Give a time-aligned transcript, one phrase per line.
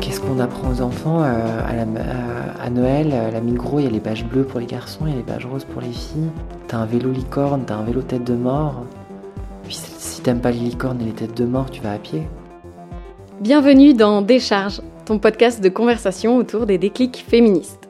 [0.00, 1.60] Qu'est-ce qu'on apprend aux enfants euh,
[2.58, 5.10] à, Noël À la Migros, il y a les badges bleus pour les garçons, il
[5.10, 6.30] y a les badges roses pour les filles.
[6.68, 8.84] T'as un vélo licorne, t'as un vélo tête de mort.
[9.64, 12.22] Puis si t'aimes pas les licornes et les têtes de mort, tu vas à pied.
[13.46, 17.88] Bienvenue dans Décharge, ton podcast de conversation autour des déclics féministes.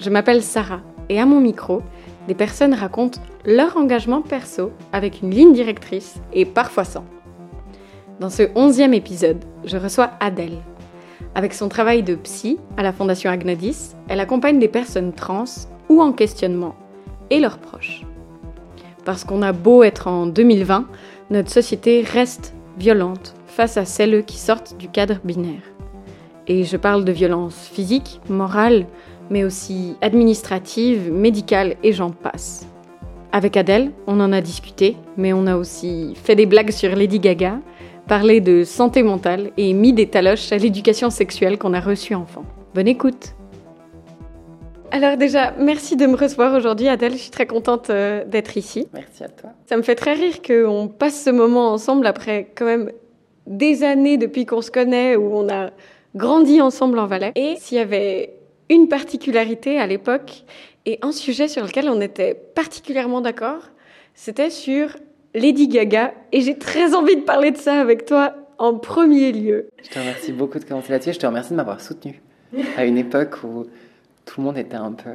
[0.00, 1.82] Je m'appelle Sarah et à mon micro,
[2.26, 7.04] des personnes racontent leur engagement perso avec une ligne directrice et parfois sans.
[8.18, 10.58] Dans ce onzième épisode, je reçois Adèle.
[11.36, 15.44] Avec son travail de psy à la Fondation Agnodis, elle accompagne des personnes trans
[15.88, 16.74] ou en questionnement
[17.30, 18.02] et leurs proches.
[19.04, 20.88] Parce qu'on a beau être en 2020,
[21.30, 25.64] notre société reste violente face à celles qui sortent du cadre binaire.
[26.46, 28.86] Et je parle de violence physique, morale,
[29.30, 32.68] mais aussi administrative, médicale et j'en passe.
[33.32, 37.18] Avec Adèle, on en a discuté, mais on a aussi fait des blagues sur Lady
[37.18, 37.58] Gaga,
[38.06, 42.44] parlé de santé mentale et mis des taloches à l'éducation sexuelle qu'on a reçue enfant.
[42.76, 43.34] Bonne écoute
[44.90, 48.88] alors déjà, merci de me recevoir aujourd'hui Adèle, je suis très contente euh, d'être ici.
[48.94, 49.50] Merci à toi.
[49.66, 52.90] Ça me fait très rire qu'on passe ce moment ensemble après quand même
[53.48, 55.70] des années depuis qu'on se connaît, où on a
[56.14, 57.32] grandi ensemble en Valais.
[57.34, 58.34] Et s'il y avait
[58.68, 60.44] une particularité à l'époque
[60.86, 63.70] et un sujet sur lequel on était particulièrement d'accord,
[64.14, 64.96] c'était sur
[65.34, 66.12] Lady Gaga.
[66.32, 69.68] Et j'ai très envie de parler de ça avec toi en premier lieu.
[69.82, 71.14] Je te remercie beaucoup de commencer là-dessus.
[71.14, 72.20] Je te remercie de m'avoir soutenu
[72.76, 73.64] à une époque où
[74.24, 75.10] tout le monde était un peu.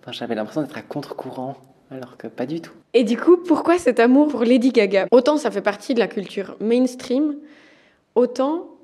[0.00, 1.56] Enfin, j'avais l'impression d'être à contre-courant,
[1.90, 2.72] alors que pas du tout.
[2.92, 5.06] Et du coup, pourquoi cet amour pour Lady Gaga?
[5.10, 7.36] Autant ça fait partie de la culture mainstream,
[8.14, 8.74] autant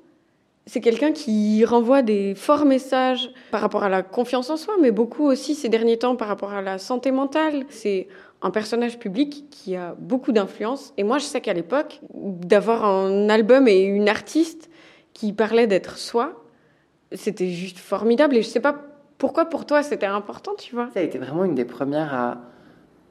[0.67, 4.91] c'est quelqu'un qui renvoie des forts messages par rapport à la confiance en soi, mais
[4.91, 7.65] beaucoup aussi ces derniers temps par rapport à la santé mentale.
[7.69, 8.07] C'est
[8.41, 10.93] un personnage public qui a beaucoup d'influence.
[10.97, 14.69] Et moi, je sais qu'à l'époque, d'avoir un album et une artiste
[15.13, 16.43] qui parlait d'être soi,
[17.11, 18.37] c'était juste formidable.
[18.37, 18.75] Et je sais pas
[19.17, 20.89] pourquoi pour toi c'était important, tu vois.
[20.93, 22.37] Ça a été vraiment une des premières à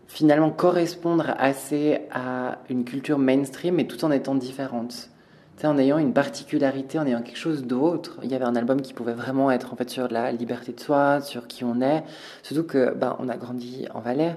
[0.07, 5.10] finalement correspondre assez à une culture mainstream, mais tout en étant différente.
[5.63, 8.19] En ayant une particularité, en ayant quelque chose d'autre.
[8.23, 10.81] Il y avait un album qui pouvait vraiment être en fait sur la liberté de
[10.81, 12.03] soi, sur qui on est.
[12.43, 14.37] Surtout que ben, on a grandi en Valais.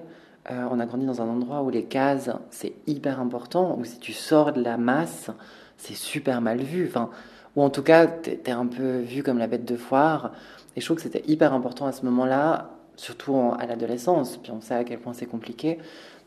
[0.51, 3.99] Euh, on a grandi dans un endroit où les cases, c'est hyper important, où si
[3.99, 5.29] tu sors de la masse,
[5.77, 6.87] c'est super mal vu.
[6.89, 7.09] Enfin,
[7.55, 10.31] ou en tout cas, t'es es un peu vu comme la bête de foire.
[10.75, 14.51] Et je trouve que c'était hyper important à ce moment-là, surtout en- à l'adolescence, puis
[14.51, 15.77] on sait à quel point c'est compliqué,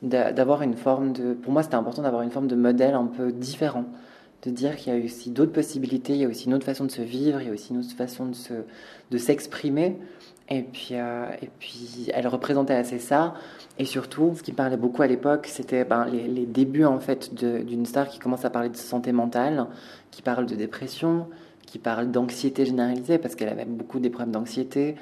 [0.03, 1.35] d'a- d'avoir une forme de...
[1.35, 3.85] Pour moi, c'était important d'avoir une forme de modèle un peu différent.
[4.43, 6.85] De dire qu'il y a aussi d'autres possibilités, il y a aussi une autre façon
[6.85, 8.55] de se vivre, il y a aussi une autre façon de se
[9.11, 9.97] de s'exprimer.
[10.49, 13.35] Et puis, euh, et puis, elle représentait assez ça.
[13.79, 17.35] Et surtout, ce qui me parlait beaucoup à l'époque, c'était ben, les, débuts en fait
[17.35, 19.67] d'une star qui commence à parler de santé mentale,
[20.11, 21.27] qui parle de dépression,
[21.67, 24.95] qui parle d'anxiété généralisée parce qu'elle avait beaucoup des problèmes d'anxiété,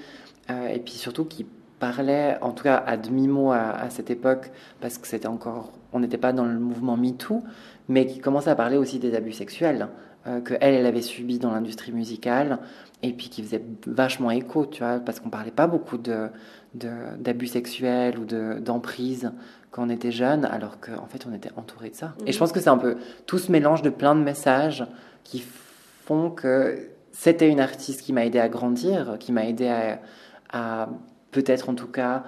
[0.50, 1.46] euh, et puis surtout qui
[1.78, 6.00] parlait, en tout cas à demi-mot à, à cette époque, parce que c'était encore, on
[6.00, 7.42] n'était pas dans le mouvement MeToo,
[7.88, 9.88] mais qui commençait à parler aussi des abus sexuels
[10.26, 12.58] euh, que elle, elle avait subi dans l'industrie musicale,
[13.02, 16.28] et puis qui faisait vachement écho, tu vois, parce qu'on parlait pas beaucoup de
[16.74, 19.30] d'abus sexuels ou de d'emprise
[19.70, 22.14] quand on était jeune, alors qu'en fait on était entouré de ça.
[22.26, 22.96] Et je pense que c'est un peu
[23.26, 24.84] tout ce mélange de plein de messages
[25.22, 25.44] qui
[26.04, 30.00] font que c'était une artiste qui m'a aidé à grandir, qui m'a aidé à,
[30.52, 30.88] à
[31.30, 32.24] peut-être en tout cas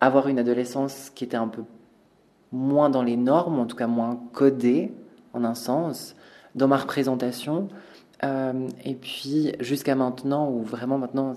[0.00, 1.62] avoir une adolescence qui était un peu
[2.52, 4.92] moins dans les normes, en tout cas moins codée
[5.32, 6.16] en un sens,
[6.54, 7.68] dans ma représentation.
[8.24, 11.34] Euh, et puis jusqu'à maintenant, où vraiment maintenant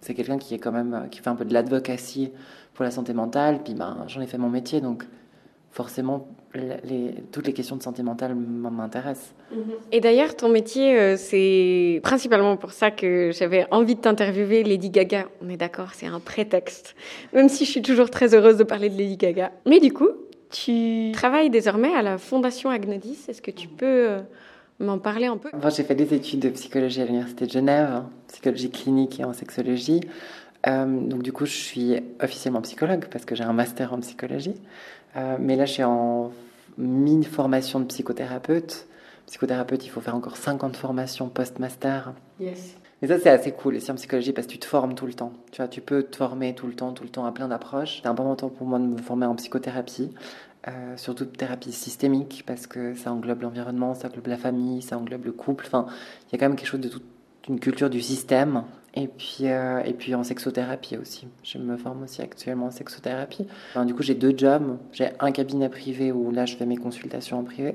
[0.00, 2.30] c'est quelqu'un qui est quand même qui fait un peu de l'advocacy
[2.72, 3.62] pour la santé mentale.
[3.62, 5.04] Puis ben j'en ai fait mon métier, donc
[5.70, 6.28] forcément
[7.32, 9.34] toutes les questions de santé mentale m'intéressent.
[9.90, 14.90] Et d'ailleurs, ton métier, euh, c'est principalement pour ça que j'avais envie de t'interviewer, Lady
[14.90, 15.26] Gaga.
[15.42, 16.94] On est d'accord, c'est un prétexte.
[17.32, 19.50] Même si je suis toujours très heureuse de parler de Lady Gaga.
[19.66, 20.08] Mais du coup,
[20.54, 23.18] tu travailles désormais à la Fondation Agnodis.
[23.28, 24.20] Est-ce que tu peux euh,
[24.78, 25.50] m'en parler un peu?
[25.74, 29.32] J'ai fait des études de psychologie à l'université de Genève, hein, psychologie clinique et en
[29.32, 30.00] sexologie.
[30.68, 34.54] Euh, donc du coup, je suis officiellement psychologue parce que j'ai un master en psychologie.
[35.16, 36.30] Euh, mais là, je suis en
[36.78, 38.86] mi-formation de psychothérapeute.
[39.26, 42.12] Psychothérapeute, il faut faire encore 50 formations post-master.
[42.38, 42.76] Yes.
[43.04, 45.12] Et ça, c'est assez cool aussi en psychologie parce que tu te formes tout le
[45.12, 45.34] temps.
[45.52, 48.00] Tu vois, tu peux te former tout le temps, tout le temps à plein d'approches.
[48.02, 50.10] C'est important pour moi de me former en psychothérapie,
[50.68, 55.26] euh, surtout thérapie systémique parce que ça englobe l'environnement, ça englobe la famille, ça englobe
[55.26, 55.66] le couple.
[55.66, 55.84] Enfin,
[56.22, 57.02] il y a quand même quelque chose de tout,
[57.46, 58.64] une culture du système.
[58.94, 61.28] Et puis, euh, et puis en sexothérapie aussi.
[61.42, 63.46] Je me forme aussi actuellement en sexothérapie.
[63.84, 64.78] du coup, j'ai deux jobs.
[64.92, 67.74] J'ai un cabinet privé où là, je fais mes consultations en privé.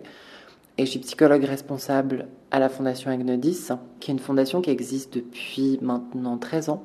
[0.79, 3.67] Et je suis psychologue responsable à la Fondation Agnodis,
[3.99, 6.83] qui est une fondation qui existe depuis maintenant 13 ans,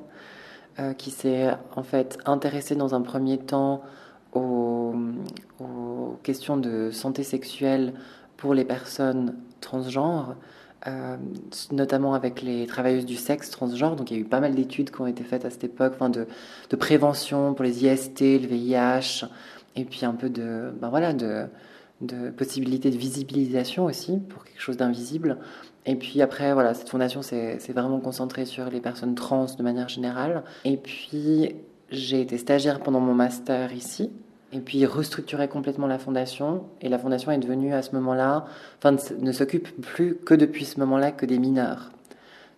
[0.79, 3.81] euh, qui s'est en fait intéressée dans un premier temps
[4.33, 4.93] aux,
[6.23, 7.93] questions de santé sexuelle
[8.35, 10.35] pour les personnes transgenres,
[10.87, 11.17] euh,
[11.71, 13.95] notamment avec les travailleuses du sexe transgenre.
[13.95, 15.93] Donc il y a eu pas mal d'études qui ont été faites à cette époque,
[15.95, 16.27] enfin de,
[16.69, 19.25] de, prévention pour les IST, le VIH,
[19.75, 21.45] et puis un peu de, ben voilà, de,
[22.01, 25.37] de possibilités de visibilisation aussi pour quelque chose d'invisible.
[25.85, 29.87] Et puis après, voilà, cette fondation s'est vraiment concentrée sur les personnes trans de manière
[29.87, 30.43] générale.
[30.65, 31.55] Et puis
[31.91, 34.11] j'ai été stagiaire pendant mon master ici
[34.51, 36.65] et puis restructurer complètement la fondation.
[36.81, 38.45] Et la fondation est devenue à ce moment-là,
[38.77, 41.91] enfin, ne s'occupe plus que depuis ce moment-là que des mineurs.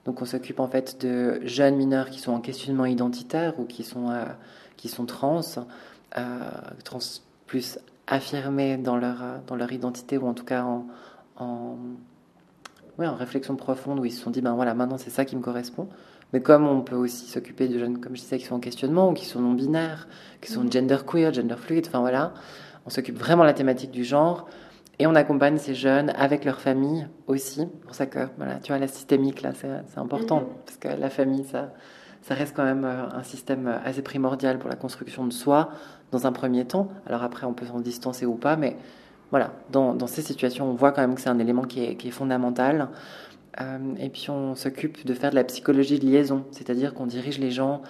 [0.06, 3.84] Donc on s'occupe en fait de jeunes mineurs qui sont en questionnement identitaire ou qui
[3.84, 4.24] sont, euh,
[4.78, 5.42] qui sont trans,
[6.18, 6.22] euh,
[6.86, 7.00] trans
[7.46, 10.88] plus affirmés dans leur, dans leur identité ou en tout cas en,
[11.38, 11.78] en,
[13.00, 15.42] en réflexion profonde où ils se sont dit ben voilà maintenant c'est ça qui me
[15.42, 15.88] correspond.
[16.34, 19.10] Mais comme on peut aussi s'occuper de jeunes, comme je disais, qui sont en questionnement
[19.10, 20.08] ou qui sont non-binaires,
[20.42, 22.34] qui sont genderqueer, gender fluid, enfin voilà,
[22.86, 24.48] on s'occupe vraiment de la thématique du genre
[25.00, 27.66] et on accompagne ces jeunes avec leur famille aussi.
[27.84, 30.48] pour ça que, voilà, tu vois, la systémique, là, c'est important, mhm.
[30.66, 31.74] parce que la famille, ça,
[32.24, 35.70] ça reste quand même euh, un système euh, assez primordial pour la construction de soi,
[36.12, 36.88] dans un premier temps.
[37.06, 38.78] Alors après, on peut s'en distancer ou pas, mais
[39.32, 42.08] voilà, dans, ces situations, on voit quand même que c'est un élément qui est, qui
[42.08, 42.90] est fondamental.
[43.60, 47.40] Euh, et puis on s'occupe de faire de la psychologie de liaison, c'est-à-dire qu'on dirige
[47.40, 47.82] les gens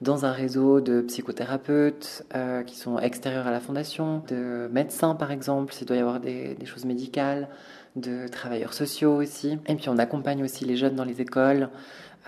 [0.00, 5.32] dans un réseau de psychothérapeutes euh, qui sont extérieurs à la fondation, de médecins par
[5.32, 7.48] exemple, s'il doit y avoir des, choses médicales,
[7.96, 9.58] de travailleurs sociaux aussi.
[9.66, 11.70] Et puis on accompagne aussi les jeunes dans les écoles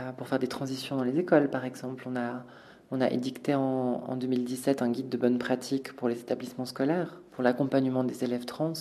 [0.01, 2.03] euh, pour faire des transitions dans les écoles par exemple.
[2.07, 2.43] On a,
[2.91, 3.61] on a édicté en,
[4.07, 8.47] en 2017 un guide de bonne pratique pour les établissements scolaires, pour l'accompagnement des élèves
[8.47, 8.73] trans.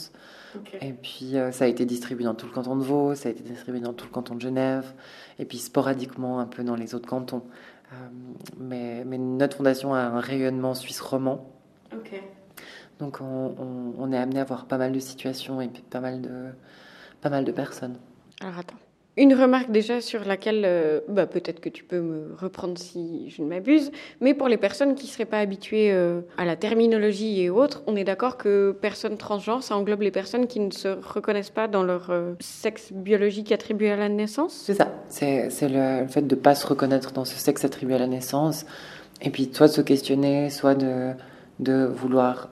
[0.81, 3.31] Et puis euh, ça a été distribué dans tout le canton de Vaud, ça a
[3.31, 4.93] été distribué dans tout le canton de Genève,
[5.39, 7.43] et puis sporadiquement un peu dans les autres cantons.
[7.91, 7.95] Euh,
[8.57, 11.49] mais, mais, notre fondation a un rayonnement suisse roman.
[12.99, 15.99] Donc on, on, on, est amené à voir pas mal de situations et puis pas
[15.99, 16.47] mal de,
[17.21, 17.97] pas mal de personnes.
[18.41, 18.86] Alors attends.
[19.19, 23.41] Une remarque déjà sur laquelle euh, bah, peut-être que tu peux me reprendre si je
[23.41, 23.91] ne m'abuse,
[24.21, 27.81] mais pour les personnes qui ne seraient pas habituées euh, à la terminologie et autres,
[27.87, 31.67] on est d'accord que personnes transgenres, ça englobe les personnes qui ne se reconnaissent pas
[31.67, 34.53] dans leur euh, sexe biologique attribué à la naissance?
[34.53, 37.99] C'est ça, c'est le, fait de ne pas se reconnaître dans ce sexe attribué à
[37.99, 38.67] la naissance,
[39.23, 42.49] et puis soit de se questionner, soit de, vouloir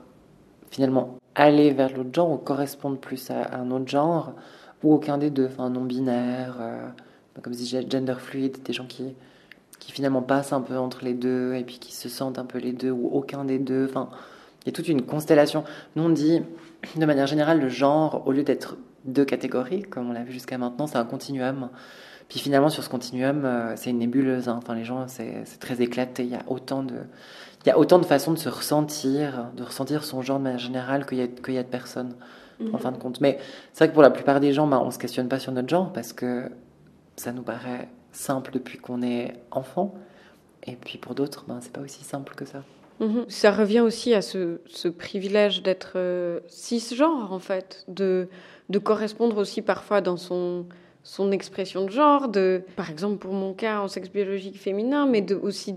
[0.72, 4.32] finalement aller vers l'autre genre ou correspondre plus à un autre genre
[4.82, 6.88] ou aucun des deux, enfin non-binaire, euh,
[7.42, 9.14] comme je dis, gender fluide, des gens qui,
[9.78, 12.58] qui finalement passent un peu entre les deux et puis qui se sentent un peu
[12.58, 13.86] les deux ou aucun des deux.
[13.88, 14.08] Enfin,
[14.62, 15.64] il y a toute une constellation.
[15.94, 16.42] Nous, on dit
[16.96, 20.58] de manière générale, le genre, au lieu d'être deux catégories, comme on l'a vu jusqu'à
[20.58, 21.68] maintenant, c'est un continuum.
[22.28, 24.48] Puis finalement, sur ce continuum, euh, c'est une nébuleuse.
[24.48, 24.58] Hein.
[24.62, 26.24] Enfin, les gens, c'est très éclaté.
[26.24, 26.96] Il y a autant de,
[27.64, 30.58] il y a autant de façons de se ressentir, de ressentir son genre de manière
[30.58, 32.14] générale qu'il y, y, a de personnes
[32.72, 33.20] en fin de compte.
[33.20, 33.38] Mais
[33.72, 35.52] c'est vrai que pour la plupart des gens, bah, on ne se questionne pas sur
[35.52, 36.50] notre genre parce que
[37.16, 39.94] ça nous paraît simple depuis qu'on est enfant.
[40.66, 42.62] Et puis pour d'autres, ben, c'est pas aussi simple que ça.
[43.00, 43.26] Mhm.
[43.28, 48.28] Ça revient aussi à ce, ce privilège d'être euh, cisgenre, en fait, de,
[48.68, 50.66] de correspondre aussi parfois dans son,
[51.02, 55.20] son expression de genre, de, par exemple pour mon cas en sexe biologique féminin, mais
[55.20, 55.74] de, aussi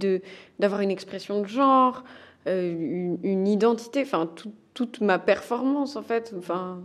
[0.60, 2.04] d'avoir une expression de genre,
[2.48, 6.82] euh, une, une, identité, enfin tout, toute ma performance, en fait, enfin,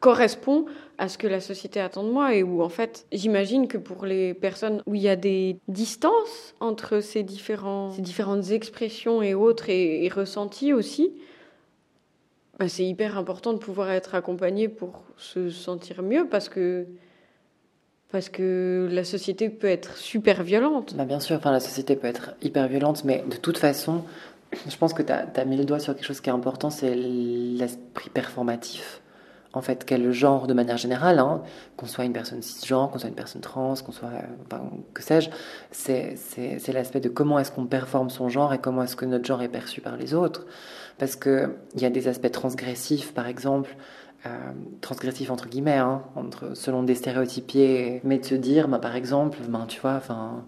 [0.00, 0.66] correspond
[0.98, 4.04] à ce que la société attend de moi et où, en fait, j'imagine que pour
[4.04, 9.34] les personnes où il y a des distances entre ces, différents, ces différentes expressions et
[9.34, 11.12] autres et, ressentis aussi,
[12.58, 16.86] bah, c'est hyper important de pouvoir être accompagné pour se sentir mieux parce que
[18.10, 20.94] parce que la société peut être super violente.
[20.94, 24.04] Bah bien sûr, enfin, la société peut être hyper violente, mais de toute façon,
[24.68, 26.94] je pense que tu as, mis le doigt sur quelque chose qui est important, c'est
[26.94, 29.00] l'esprit performatif.
[29.54, 31.42] En fait, quel genre de manière générale, hein,
[31.76, 34.10] qu'on soit une personne cisgenre, qu'on soit une personne trans, qu'on soit,
[34.94, 35.28] que sais-je,
[35.70, 39.42] c'est l'aspect de comment est-ce qu'on performe son genre et comment est-ce que notre genre
[39.42, 40.46] est perçu par les autres.
[40.96, 43.76] Parce qu'il y a des aspects transgressifs, par exemple,
[44.24, 46.02] euh, transgressifs entre guillemets, hein,
[46.54, 50.44] selon des stéréotypiers, mais de se dire, bah, par exemple, ben, tu vois, enfin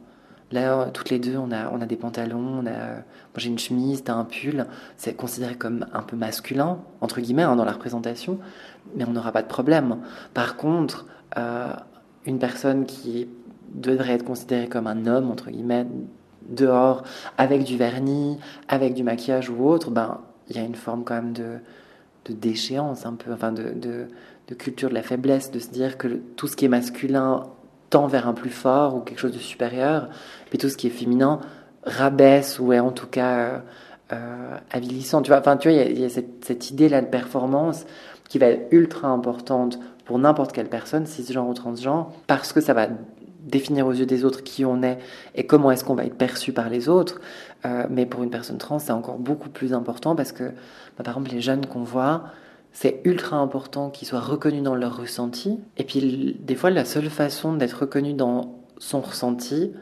[0.55, 3.59] Là, toutes les deux, on a, on a des pantalons, on a, moi j'ai une
[3.59, 4.67] chemise, t'as un pull.
[4.97, 8.39] C'est considéré comme un peu masculin, entre guillemets, hein, dans la représentation,
[8.95, 9.99] mais on n'aura pas de problème.
[10.33, 11.07] Par contre,
[11.39, 11.73] euh,
[12.25, 13.27] une personne qui
[13.75, 15.87] devrait être considéré comme un homme, entre guillemets,
[16.49, 17.03] dehors,
[17.37, 21.17] avec du vernis, avec du maquillage ou autre, ben, il y a une forme quand
[21.17, 21.59] même de,
[22.27, 24.07] de déchéance, un peu, enfin, de, de,
[24.47, 26.07] de, culture de la faiblesse, de se dire que
[26.37, 27.49] tout ce qui est masculin
[28.07, 30.09] vers un plus fort ou quelque chose de supérieur,
[30.51, 31.41] puis tout ce qui est féminin
[31.85, 33.59] rabaisse ou est en tout cas euh,
[34.13, 35.23] euh avilissant.
[35.23, 37.85] Tu vois, enfin, tu vois, il y a, cette, cette idée-là de performance
[38.29, 42.75] qui va être ultra importante pour n'importe quelle personne, cisgenre ou transgenre, parce que ça
[42.75, 42.89] va
[43.41, 44.99] définir aux yeux des autres qui on est
[45.35, 47.21] et comment est-ce qu'on va être perçu par les autres.
[47.65, 50.45] Euh, mais pour une personne trans, c'est encore beaucoup plus important parce que,
[50.97, 52.25] bah, par exemple, les jeunes qu'on voit,
[52.75, 55.61] c'est ultra important qu'ils soient reconnus dans leur ressenti.
[55.77, 59.73] Et puis, des fois, la seule façon d'être reconnu dans son ressenti,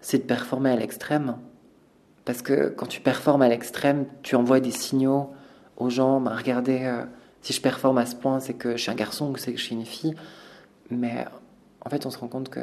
[0.00, 1.36] c'est de performer à l'extrême.
[2.24, 5.28] Parce que quand tu performes à l'extrême, tu envoies des signaux
[5.76, 7.04] aux gens, bah, regardez, euh,
[7.42, 9.58] si je performe à ce point, c'est que je suis un garçon ou c'est que
[9.58, 10.14] je suis une fille.
[10.90, 11.26] Mais
[11.84, 12.60] en fait, on se rend compte que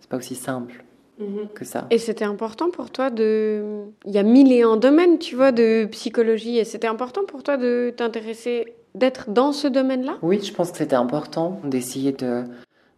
[0.00, 0.84] c'est pas aussi simple
[1.18, 1.48] mhm.
[1.54, 1.86] que ça.
[1.90, 3.84] Et c'était important pour toi de.
[4.04, 6.58] Il y a mille et un domaines, tu vois, de psychologie.
[6.58, 10.18] Et c'était important pour toi de t'intéresser, d'être dans ce domaine-là?
[10.22, 12.44] Oui, je pense que c'était important d'essayer de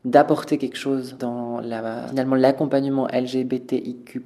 [0.05, 4.23] d'apporter quelque chose dans la, finalement l'accompagnement LGBTIQ+,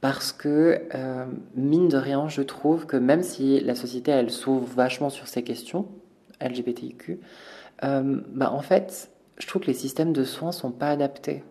[0.00, 1.24] parce que, euh,
[1.56, 5.42] mine de rien, je trouve que même si la société, elle s'ouvre vachement sur ces
[5.42, 5.86] questions,
[6.40, 7.18] LGBTIQ,
[7.84, 11.42] euh, bah, en fait, je trouve que les systèmes de soins sont pas adaptés.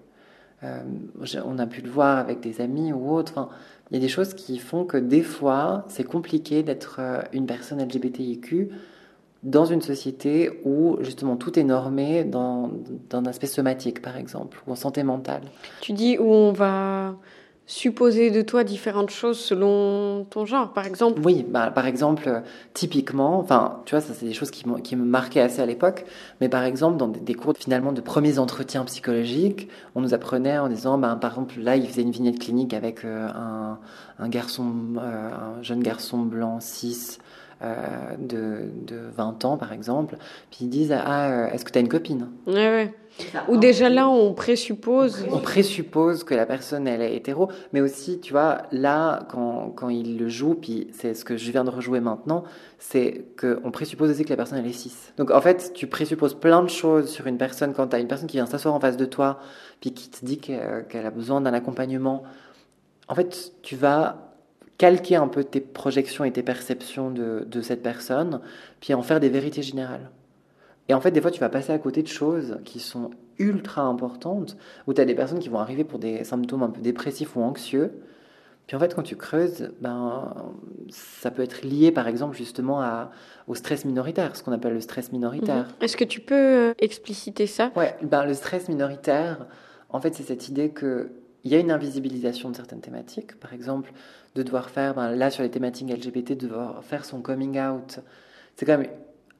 [0.64, 0.82] Euh,
[1.46, 3.50] on a pu le voir avec des amis ou autres.
[3.92, 7.00] il y a des choses qui font que des fois, c'est compliqué d'être
[7.34, 8.70] une personne LGBTIQ
[9.48, 12.70] dans une société où justement tout est normé dans,
[13.10, 15.42] dans un aspect somatique, par exemple, ou en santé mentale.
[15.82, 17.16] Tu dis où on va
[17.66, 22.42] supposer de toi différentes choses selon ton genre, par exemple Oui, bah, par exemple,
[22.74, 26.06] typiquement, enfin, tu vois, ça c'est des choses qui, qui me marquaient assez à l'époque,
[26.40, 30.68] mais par exemple, dans des, cours finalement de premiers entretiens psychologiques, on nous apprenait en
[30.68, 33.80] disant, bah, par exemple, là, il faisait une vignette clinique avec euh, un,
[34.20, 37.18] un, garçon, euh, un jeune garçon blanc, cis,
[37.64, 40.18] euh, de, de, 20 ans, par exemple,
[40.52, 42.30] puis ils disent, ah, est-ce que tu as une copine?
[42.46, 42.94] Ouais, ouais.
[43.48, 45.26] Ou déjà là, on présuppose.
[45.32, 49.90] On présuppose que la personne, elle est hétéro, mais aussi, tu vois, là, quand, quand
[49.90, 52.44] il le joue, puis c'est ce que je viens de rejouer maintenant,
[52.78, 54.94] c'est qu'on présuppose aussi que la personne, elle est cis.
[55.18, 58.08] Donc en fait, tu présupposes plein de choses sur une personne quand tu as une
[58.08, 59.40] personne qui vient s'asseoir en face de toi,
[59.82, 62.24] puis qui te dit qu'elle a besoin d'un accompagnement.
[63.08, 64.27] En fait, tu vas
[64.78, 68.42] calquer un peu tes projections et tes perceptions de, de cette personne,
[68.80, 70.12] puis en faire des vérités générales.
[70.90, 73.82] Et en fait, des fois, tu vas passer à côté de choses qui sont ultra
[73.82, 74.58] importantes,
[74.88, 77.42] où tu as des personnes qui vont arriver pour des symptômes un peu dépressifs ou
[77.42, 77.92] anxieux.
[78.68, 80.34] Puis en fait, quand tu creuses, ben,
[80.90, 83.12] ça peut être lié, par exemple, justement à,
[83.48, 85.66] au stress minoritaire, ce qu'on appelle le stress minoritaire.
[85.68, 85.74] Mhm.
[85.82, 87.72] Est-ce que tu peux euh, expliciter ça?
[87.76, 89.46] Ouais, ben, le stress minoritaire,
[89.90, 91.12] en fait, c'est cette idée que
[91.48, 93.40] il y a une invisibilisation de certaines thématiques.
[93.40, 93.94] Par exemple,
[94.36, 98.02] de devoir faire, ben, là sur les thématiques LGBT, de devoir faire son coming out.
[98.58, 98.90] C'est quand même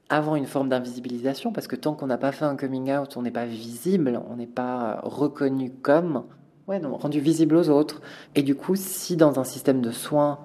[0.08, 3.22] avant une forme d'invisibilisation, parce que tant qu'on n'a pas fait un coming out, on
[3.22, 6.24] n'est pas visible, on n'est pas reconnu comme,
[6.66, 8.00] ouais, non, rendu visible aux autres.
[8.34, 10.38] Et du coup, si dans un système de soins,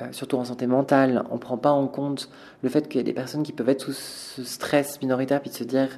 [0.00, 2.30] euh, surtout en santé mentale, on ne prend pas en compte
[2.62, 5.50] le fait qu'il y a des personnes qui peuvent être sous ce stress minoritaire, puis
[5.50, 5.88] de se dire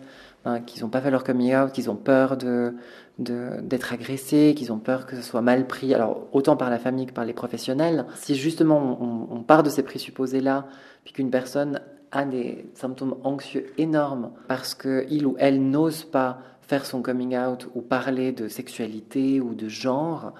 [0.47, 2.75] ben, qu'ils n'ont pas fait leur coming out, qu'ils ont peur de
[3.19, 7.07] d'être agressés, qu'ils ont peur que ce soit mal pris, alors autant par la famille
[7.07, 8.07] que par les professionnels.
[8.17, 8.99] Si justement
[9.31, 10.67] on, part de ces présupposés-là,
[11.05, 16.87] puis qu'une personne a des symptômes anxieux énormes parce qu'il ou elle n'ose pas faire
[16.87, 20.33] son coming out ou parler de sexualité ou de genre,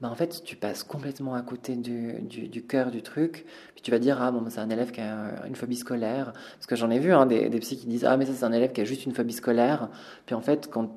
[0.00, 3.44] ben en fait, tu passes complètement à côté du, du, cœur du truc.
[3.74, 6.32] Puis tu vas dire, ah bon, c'est un élève qui a une phobie scolaire.
[6.54, 8.52] Parce que j'en ai vu hein, des, des qui disent, ah mais ça c'est un
[8.52, 9.90] élève qui a juste une phobie scolaire.
[10.24, 10.90] Puis en fait, quand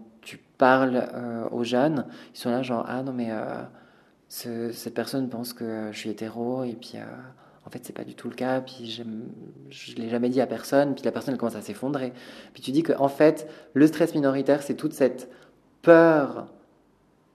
[0.54, 3.64] tu parles euh, aux jeunes, ils sont là genre, ah non mais euh,
[4.30, 6.94] cette personne pense que je suis hétéro et puis...
[6.96, 7.06] Euh,
[7.66, 8.60] en fait, c'est pas du tout le cas.
[8.60, 9.02] Puis
[9.70, 10.96] je l'ai jamais dit à personne.
[10.96, 12.12] Puis la personne elle commence à s'effondrer.
[12.54, 15.30] Puis tu dis que en fait, le stress minoritaire, c'est toute cette
[15.82, 16.48] peur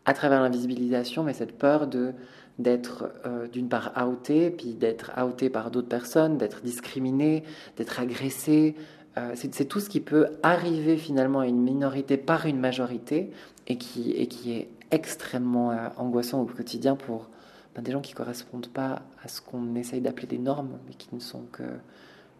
[0.04, 2.12] à travers l'invisibilisation, mais cette peur de
[2.58, 3.10] d'être
[3.52, 7.42] d'une part outé, puis d'être outé par d'autres personnes, d'être discriminé,
[7.78, 8.76] d'être agressé.
[9.18, 13.30] Euh, c'est tout ce qui peut arriver finalement à une minorité par une majorité
[13.66, 17.28] et qui, est extrêmement euh, angoissant au quotidien pour,
[17.74, 21.14] ben, des gens qui correspondent pas à ce qu'on essaye d'appeler des normes, mais qui
[21.14, 21.64] ne sont que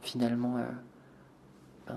[0.00, 0.62] finalement euh,
[1.88, 1.97] ben,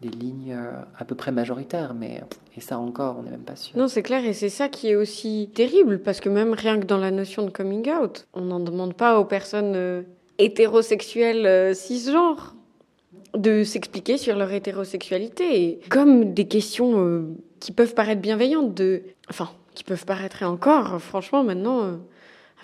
[0.00, 1.94] des, lignes euh, à peu près majoritaires.
[1.94, 2.22] Mais,
[2.56, 3.76] et ça encore, on n'est même pas sûr.
[3.76, 6.86] Non, c'est clair, et c'est ça qui est aussi terrible, parce que même rien que
[6.86, 10.02] dans la notion de coming out, on n'en demande pas aux personnes euh,
[10.38, 12.54] hétérosexuelles cisgenres
[13.34, 15.80] de s'expliquer sur leur hétérosexualité.
[15.88, 17.26] Comme des questions
[17.60, 19.02] qui peuvent paraître bienveillantes, de...
[19.28, 21.96] Enfin, qui peuvent paraître encore, franchement, maintenant, euh,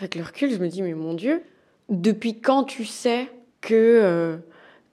[0.01, 1.43] avec le recul, je me dis, mais mon Dieu,
[1.89, 3.29] depuis quand tu sais
[3.61, 4.37] que euh,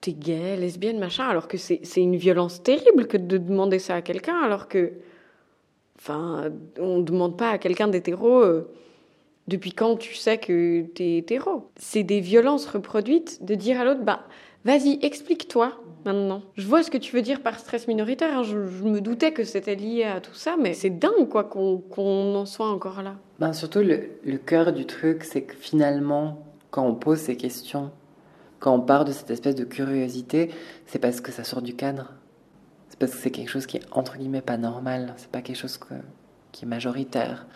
[0.00, 4.02] t'es gay, lesbienne, machin, alors que c'est une violence terrible que de demander ça à
[4.02, 4.92] quelqu'un, alors que,
[5.98, 8.70] enfin, on ne demande pas à quelqu'un d'hétéro euh,
[9.48, 11.70] depuis quand tu sais que t'es hétéro?
[11.74, 14.28] C'est des violences reproduites de dire à l'autre, bah,
[14.64, 15.72] vas-y, explique-toi
[16.04, 16.42] maintenant.
[16.56, 18.38] Je vois ce que tu veux dire par stress minoritaire.
[18.38, 18.42] Hein.
[18.42, 22.46] Je, me doutais que c'était lié à tout ça, mais c'est dingue quoi qu'on en
[22.46, 23.16] soit encore là.
[23.38, 27.90] Ben, surtout, le, cœur du truc, c'est que finalement, quand on pose ces questions,
[28.58, 30.50] quand on part de cette espèce de curiosité,
[30.86, 32.12] c'est parce que ça sort du cadre.
[32.88, 35.14] C'est parce que c'est quelque chose qui est entre guillemets pas normal.
[35.16, 35.78] C'est pas quelque chose
[36.52, 37.46] qui est majoritaire.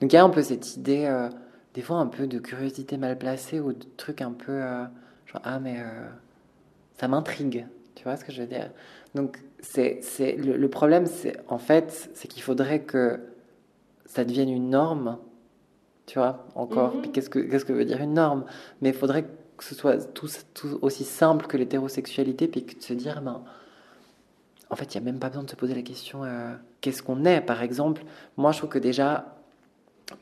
[0.00, 1.28] Donc il y a un peu cette idée, euh,
[1.74, 4.84] des fois un peu de curiosité mal placée ou de trucs un peu euh,
[5.26, 6.08] genre ah mais euh,
[6.98, 7.66] ça m'intrigue.
[7.94, 8.70] Tu vois ce que je veux dire?
[9.14, 13.20] Donc, c'est, c'est, le, problème, c'est en fait, c'est qu'il faudrait que
[14.04, 15.18] ça devienne une norme.
[16.06, 16.94] Tu vois, encore.
[16.94, 17.02] Mhm.
[17.02, 18.44] Puis qu'est-ce que, qu'est-ce que veut dire une norme?
[18.80, 19.24] Mais il faudrait
[19.56, 23.42] que ce soit tout, tout aussi simple que l'hétérosexualité, puis que de se dire, ben,
[24.70, 27.02] en fait, il n'y a même pas besoin de se poser la question euh, qu'est-ce
[27.02, 28.02] qu'on est, par exemple?
[28.36, 29.36] Moi, je trouve que déjà,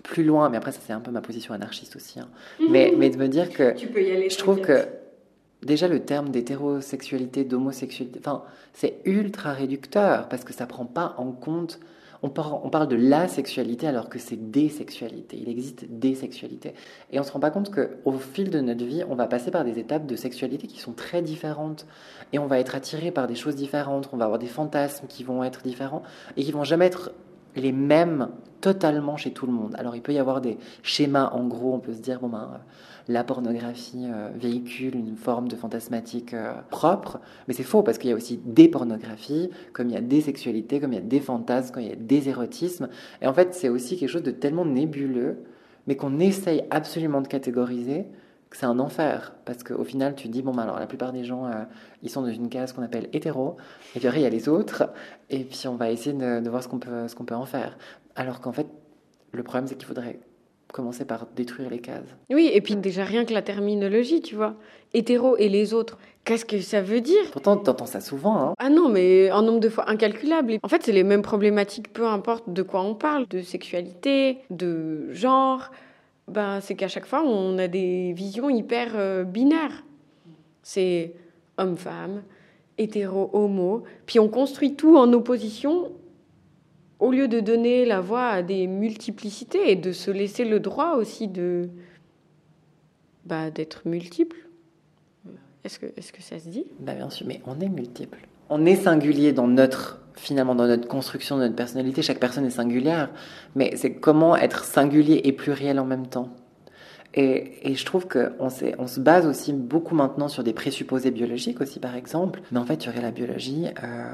[0.02, 2.28] plus loin, mais après, ça, c'est un peu ma position anarchiste aussi, hein.
[2.60, 2.68] mhm.
[2.70, 3.74] mais, mais de me dire que.
[3.74, 4.30] Tu peux y aller.
[4.30, 4.86] Je trouve que
[5.64, 8.42] déjà le terme d'hétérosexualité, d'homosexualité, enfin,
[8.72, 11.80] c'est ultra réducteur parce que ça prend pas en compte.
[12.22, 15.36] On, parle de la sexualité alors que c'est des sexualités.
[15.36, 16.72] Il existe des sexualités.
[17.12, 19.62] Et on se rend pas compte qu'au fil de notre vie, on va passer par
[19.62, 21.86] des étapes de sexualité qui sont très différentes.
[22.32, 24.08] Et on va être attiré par des choses différentes.
[24.14, 26.02] On va avoir des fantasmes qui vont être différents
[26.38, 27.12] et qui vont jamais être
[27.56, 28.28] les mêmes
[28.60, 29.74] totalement chez tout le monde.
[29.76, 32.60] Alors il peut y avoir des schémas, en gros, on peut se dire, bon ben,
[33.08, 38.08] la pornographie euh, véhicule une forme de fantasmatique euh, propre, mais c'est faux parce qu'il
[38.08, 41.02] y a aussi des pornographies, comme il y a des sexualités, comme il y a
[41.02, 42.88] des fantasmes, comme il y a des érotismes.
[43.20, 45.36] Et en fait, c'est aussi quelque chose de tellement nébuleux,
[45.86, 48.06] mais qu'on essaye absolument de catégoriser
[48.54, 49.34] c'est un enfer.
[49.44, 51.64] Parce qu'au final, tu dis, bon, ben, alors la plupart des gens, euh,
[52.02, 53.56] ils sont dans une case qu'on appelle hétéro,
[53.94, 54.90] et puis après, il y a les autres,
[55.30, 57.46] et puis on va essayer de, de voir ce qu'on peut, ce qu'on peut en
[57.46, 57.76] faire.
[58.16, 58.66] Alors qu'en fait,
[59.32, 60.20] le problème, c'est qu'il faudrait
[60.72, 62.16] commencer par détruire les cases.
[62.30, 64.56] Oui, et puis déjà rien que la terminologie, tu vois.
[64.92, 67.30] Hétéro et les autres, qu'est-ce que ça veut dire?
[67.32, 68.36] Pourtant, tu entends ça souvent.
[68.36, 68.54] Hein.
[68.58, 70.58] Ah non, mais un nombre de fois incalculable.
[70.62, 75.12] En fait, c'est les mêmes problématiques, peu importe de quoi on parle, de sexualité, de
[75.12, 75.70] genre.
[76.28, 79.84] Ben, c'est qu'à chaque fois, on a des visions hyper euh, binaires.
[80.62, 81.14] C'est
[81.58, 82.22] homme-femme,
[82.78, 85.92] hétéro-homo, puis on construit tout en opposition
[86.98, 90.94] au lieu de donner la voix à des multiplicités et de se laisser le droit
[90.94, 91.68] aussi de
[93.26, 94.36] bah, d'être multiple.
[95.64, 96.66] Est-ce que, est que ça se dit?
[96.78, 98.18] Bah Bien sûr, mais on est multiple.
[98.50, 102.02] On est singulier dans notre finalement dans notre construction de notre personnalité.
[102.02, 103.10] Chaque personne est singulière,
[103.54, 106.28] mais c'est comment être singulier et pluriel en même temps.
[107.14, 108.48] Et, et je trouve qu'on
[108.78, 112.40] on se base aussi beaucoup maintenant sur des présupposés biologiques aussi, par exemple.
[112.50, 113.66] Mais en fait, tu aurais la biologie.
[113.84, 114.12] Euh,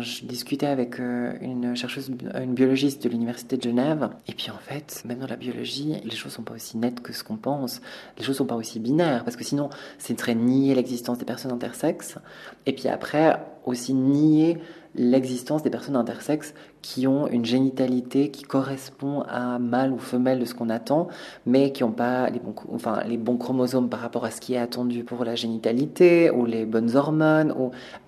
[0.00, 4.58] je discutais avec euh, une chercheuse, une biologiste de l'université de Genève, et puis en
[4.58, 7.80] fait, même dans la biologie, les choses sont pas aussi nettes que ce qu'on pense.
[8.18, 11.52] Les choses sont pas aussi binaires, parce que sinon, c'est très nier l'existence des personnes
[11.52, 12.18] intersexes,
[12.66, 14.58] et puis après aussi nier
[14.94, 20.44] l'existence des personnes intersexes qui ont une génitalité qui correspond à mâle ou femelle de
[20.44, 21.08] ce qu'on attend,
[21.46, 24.54] mais qui n'ont pas les bons, enfin, les bons chromosomes par rapport à ce qui
[24.54, 27.54] est attendu pour la génitalité, ou les bonnes hormones.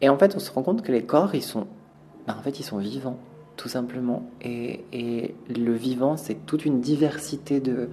[0.01, 1.67] Et en fait, on se rend compte que les corps, ils sont,
[2.27, 3.19] ben, en fait, ils sont vivants,
[3.57, 4.29] tout simplement.
[4.43, 7.89] Et, et le vivant, c'est toute une diversité de,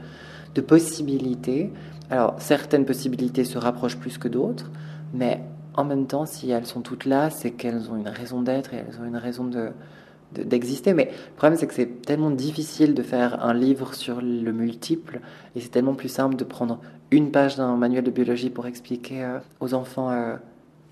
[0.54, 1.72] de possibilités.
[2.10, 4.70] Alors, certaines possibilités se rapprochent plus que d'autres,
[5.14, 5.42] mais
[5.74, 8.78] en même temps, si elles sont toutes là, c'est qu'elles ont une raison d'être et
[8.78, 9.72] elles ont une raison de,
[10.34, 10.94] d'exister.
[10.94, 15.22] Mais le problème, c'est que c'est tellement difficile de faire un livre sur le multiple
[15.56, 16.80] et c'est tellement plus simple de prendre
[17.12, 20.36] une page d'un manuel de biologie pour expliquer euh, aux enfants euh,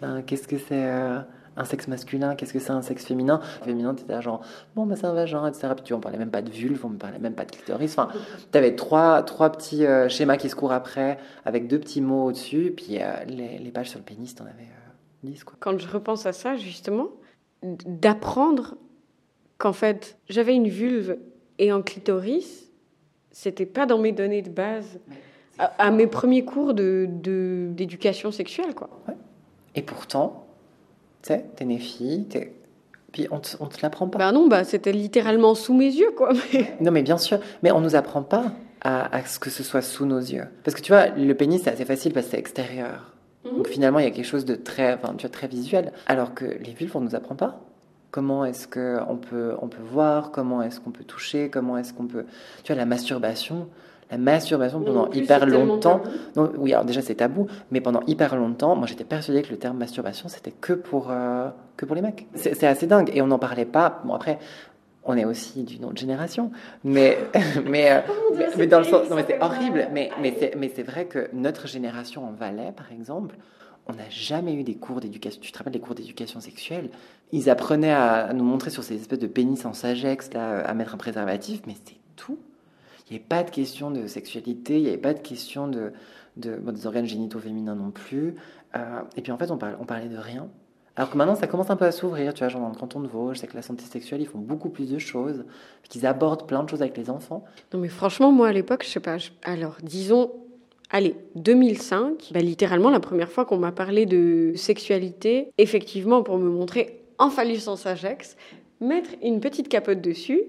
[0.01, 1.19] ben, qu'est-ce que c'est euh,
[1.59, 3.39] un sexe masculin, qu'est-ce que c'est un sexe féminin?
[3.63, 4.41] Féminin, tu étais genre,
[4.75, 5.67] bon, ben, c'est un vagin, etc.
[5.75, 7.91] Puis tu en parlais même pas de vulve, on ne parlait même pas de clitoris.
[7.91, 8.09] Enfin,
[8.51, 12.73] tu avais trois, trois petits schémas qui se courent après avec deux petits mots au-dessus.
[12.75, 14.67] Puis les, les, pages sur le pénis, tu en avais
[15.23, 15.43] dix.
[15.43, 15.55] Quoi.
[15.59, 17.09] Quand je repense à ça, justement,
[17.63, 18.75] d'apprendre
[19.57, 21.17] qu'en fait, j'avais une vulve
[21.57, 22.71] et un clitoris,
[23.31, 24.99] c'était pas dans mes données de base.
[25.57, 28.89] À, mes premiers cours de, d'éducation sexuelle, quoi.
[29.75, 30.47] Et pourtant,
[31.21, 32.53] tu sais, t'es né fille, t'es...
[33.11, 34.19] Puis on te, on te l'apprend pas.
[34.19, 36.31] Bah non, bah c'était littéralement sous mes yeux, quoi.
[36.79, 37.39] Non, mais bien sûr.
[37.63, 38.51] Mais on nous apprend pas
[38.81, 40.45] à, ce que ce soit sous nos yeux.
[40.63, 43.13] Parce que tu vois, le pénis, c'est assez facile parce que c'est extérieur.
[43.45, 43.57] Mhm.
[43.57, 45.91] Donc finalement, il y a quelque chose de très, enfin, tu vois, très visuel.
[46.07, 47.61] Alors que les vulves, on nous apprend pas.
[48.11, 50.31] Comment est-ce qu'on peut, on peut voir?
[50.31, 51.49] Comment est-ce qu'on peut toucher?
[51.49, 52.25] Comment est-ce qu'on peut...
[52.63, 53.67] Tu vois, la masturbation,
[54.11, 56.01] la masturbation pendant hyper longtemps.
[56.35, 59.57] Donc, oui, alors déjà c'est tabou, mais pendant hyper longtemps, moi j'étais persuadée que le
[59.57, 62.27] terme masturbation c'était que pour euh, que pour les mecs.
[62.35, 64.01] C'est assez dingue et on n'en parlait pas.
[64.05, 64.39] Bon après,
[65.03, 66.51] on est aussi d'une autre génération,
[66.83, 67.17] mais
[67.65, 70.71] mais, euh, oh mais, dans le sens, non mais c'est horrible, mais mais c'est mais
[70.75, 73.35] c'est vrai que notre génération en Valais par exemple,
[73.87, 75.41] on n'a jamais eu des cours d'éducation.
[75.41, 76.89] Tu te rappelles des cours d'éducation sexuelle?
[77.31, 80.93] Ils apprenaient à, nous montrer sur ces espèces de pénis en sagex là, à mettre
[80.93, 82.37] un préservatif, mais c'est tout.
[83.09, 85.91] Il n'y avait pas de question de sexualité, il n'y avait pas de question de,
[86.37, 88.35] de des organes génitaux féminins non plus.
[88.75, 90.47] Euh, et puis en fait, on parlait, on parlait de rien.
[90.95, 92.99] Alors que maintenant, ça commence un peu à s'ouvrir, tu vois, genre dans le canton
[92.99, 95.45] de Vaud, je sais que la santé sexuelle, ils font beaucoup plus de choses,
[95.87, 97.45] qu'ils abordent plein de choses avec les enfants.
[97.73, 100.31] Non mais franchement, moi à l'époque, je sais pas, alors disons,
[100.89, 106.49] allez, 2005, bah, littéralement la première fois qu'on m'a parlé de sexualité, effectivement pour me
[106.49, 108.35] montrer en phallus sans sagex,
[108.81, 110.41] mettre une petite capote dessus,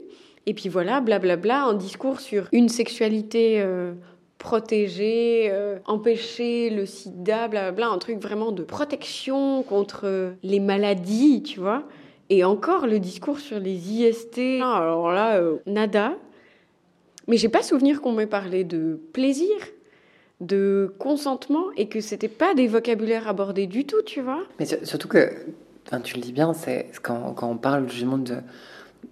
[0.46, 3.92] et puis voilà, blablabla, un discours sur une sexualité euh,
[4.38, 11.60] protégée, euh, empêcher le sida, blablabla, un truc vraiment de protection contre les maladies, tu
[11.60, 11.84] vois.
[12.30, 16.14] Et encore le discours sur les IST, alors là, euh, nada.
[17.28, 19.54] Mais j'ai pas souvenir qu'on m'ait parlé de plaisir,
[20.40, 24.42] de consentement, et que c'était pas des vocabulaires abordés du tout, tu vois.
[24.58, 25.30] Mais surtout que,
[26.02, 28.36] tu le dis bien, c'est quand, quand on parle justement de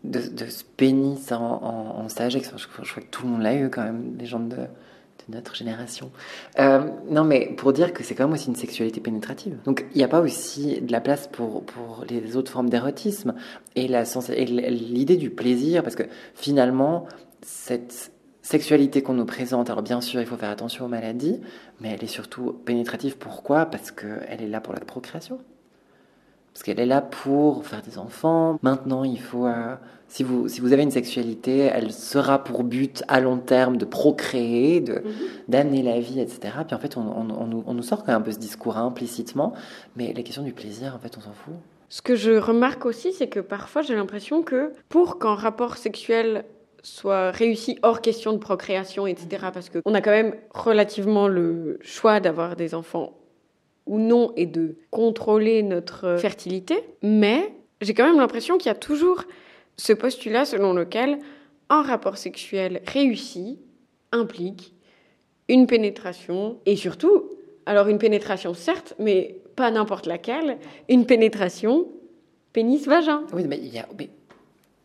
[0.05, 3.83] de, ce pénis en, en, en je, crois que tout le monde l'a eu quand
[3.83, 4.66] même, les gens de, de
[5.29, 6.11] notre génération.
[6.59, 9.57] Euh, non, mais pour dire que c'est quand même aussi une sexualité pénétrative.
[9.64, 13.35] Donc il n'y a pas aussi de la place pour, pour les autres formes d'érotisme
[13.77, 17.07] et l'idée du plaisir, parce que finalement,
[17.42, 21.40] cette sexualité qu'on nous présente, alors bien sûr, il faut faire attention aux maladies,
[21.81, 23.18] mais elle est surtout pénétrative.
[23.18, 23.66] Pourquoi?
[23.66, 25.38] Parce qu'elle est là pour la procréation.
[26.59, 28.59] Parce qu'elle est là pour faire des enfants.
[28.62, 29.47] Maintenant, il faut.
[29.47, 29.77] Euh,
[30.09, 33.85] si, vous, si vous avez une sexualité, elle sera pour but à long terme de
[33.85, 35.03] procréer, de, mhm.
[35.47, 36.55] d'amener la vie, etc.
[36.66, 39.53] Puis en fait, on, on, on, nous sort quand même un peu ce discours implicitement.
[39.94, 41.55] Mais la question du plaisir, en fait, on s'en fout.
[41.90, 46.44] Ce que je remarque aussi, c'est que parfois j'ai l'impression que pour qu'un rapport sexuel
[46.83, 52.18] soit réussi hors question de procréation, etc., parce qu'on a quand même relativement le choix
[52.18, 53.12] d'avoir des enfants
[53.88, 58.77] ou non et de contrôler notre fertilité, mais j'ai quand même l'impression qu'il y a
[58.77, 59.24] toujours
[59.77, 61.18] ce postulat selon lequel
[61.68, 63.59] un rapport sexuel réussi
[64.12, 64.74] implique
[65.48, 67.31] une pénétration et surtout,
[67.66, 71.88] alors une pénétration certes, mais pas n'importe laquelle, une pénétration
[72.53, 73.24] pénis-vagin.
[73.33, 73.88] Oui, mais il y a...
[73.98, 74.11] Mais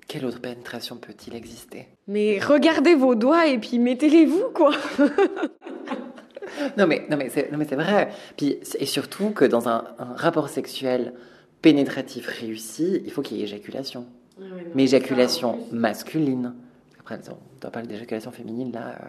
[0.07, 1.87] quelle autre pénétration peut-il exister?
[2.07, 4.71] Mais regardez vos doigts et puis mettez-les vous, quoi
[6.77, 8.09] non, mais, non, mais c'est vrai.
[8.37, 9.83] Puis, et surtout que dans un,
[10.15, 11.13] rapport sexuel
[11.61, 14.05] pénétratif réussi, il faut qu'il y ait éjaculation.
[14.39, 16.53] Ah mais éjaculation masculine.
[16.99, 19.05] Après, on doit pas d'éjaculation féminine, là, euh,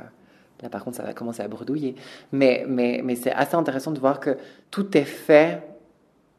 [0.62, 1.94] là, par contre, ça va commencer à bredouiller.
[2.32, 4.36] Mais, mais, mais c'est assez intéressant de voir que
[4.70, 5.62] tout est fait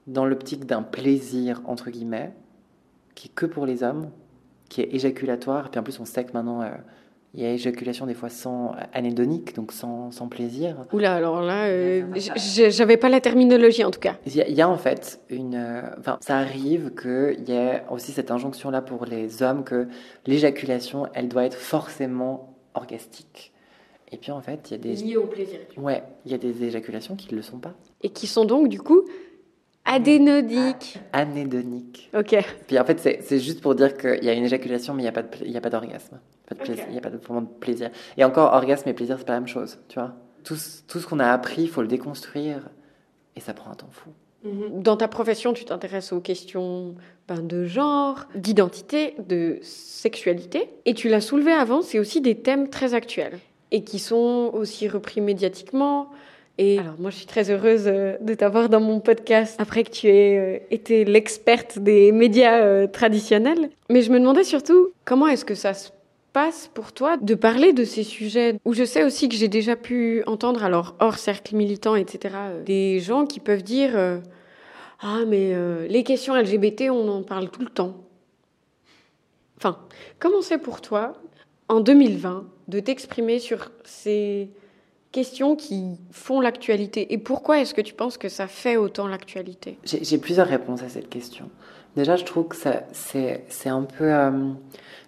[0.07, 2.31] dans l'optique d'un plaisir, entre guillemets,
[3.15, 4.11] qui est que pour les hommes,
[4.69, 5.69] qui est éjaculatoire.
[5.69, 6.69] Puis en plus, on sait que maintenant, euh,
[7.35, 10.77] il y a éjaculation des fois sans anédonique, donc sans, sans plaisir.
[10.93, 12.05] Oula, alors là, euh,
[12.69, 14.15] j'avais pas la terminologie en tout cas.
[14.25, 15.55] Il y, a, en fait une.
[15.55, 19.87] Euh, enfin, ça arrive qu'il y ait aussi cette injonction-là pour les hommes que
[20.25, 23.51] l'éjaculation, elle doit être forcément orgastique.
[24.13, 24.95] Et puis en fait, il y a des.
[25.03, 25.59] Liées au plaisir.
[25.75, 27.73] Ouais, il y a des éjaculations qui ne le sont pas.
[28.01, 29.03] Et qui sont donc du coup
[29.83, 30.97] Adénodique.
[31.11, 32.09] Anédonique.
[32.17, 32.35] Ok.
[32.65, 35.57] Puis en fait, c'est juste pour dire qu'il y a une éjaculation, mais il n'y
[35.57, 36.19] a pas d'orgasme.
[36.67, 37.89] Il n'y a pas de moment de plaisir.
[38.17, 40.13] Et encore, orgasme et plaisir, c'est pas la même chose, tu vois.
[40.43, 42.69] Tout, tout ce qu'on a appris, il faut le déconstruire.
[43.35, 44.09] Et ça prend un temps fou.
[44.45, 44.81] Mhm.
[44.83, 46.95] Dans ta profession, tu t'intéresses aux questions
[47.27, 50.69] ben, de genre, d'identité, de sexualité.
[50.85, 53.39] Et tu l'as soulevé avant, c'est aussi des thèmes très actuels.
[53.71, 56.09] Et qui sont aussi repris médiatiquement.
[56.57, 59.89] Et alors moi je suis très heureuse euh, de t'avoir dans mon podcast après que
[59.89, 63.69] tu aies euh, été l'experte des médias euh, traditionnels.
[63.89, 65.89] Mais je me demandais surtout comment est-ce que ça se
[66.35, 69.77] passe pour toi de parler de ces sujets où je sais aussi que j'ai déjà
[69.77, 73.91] pu entendre, alors hors cercle militant, etc., des gens qui peuvent dire
[74.99, 75.55] Ah mais
[75.87, 77.95] les questions LGBT on en parle tout le temps.
[79.55, 79.79] Enfin,
[80.19, 81.13] comment c'est pour toi
[81.69, 84.49] en 2020 de t'exprimer sur ces
[85.13, 87.13] questions qui font l'actualité?
[87.13, 89.77] Et pourquoi est-ce que tu penses que ça fait autant l'actualité?
[89.85, 91.49] J'ai plusieurs réponses à cette question.
[91.95, 94.13] Déjà, je trouve que c'est un peu...
[94.13, 94.51] Euh,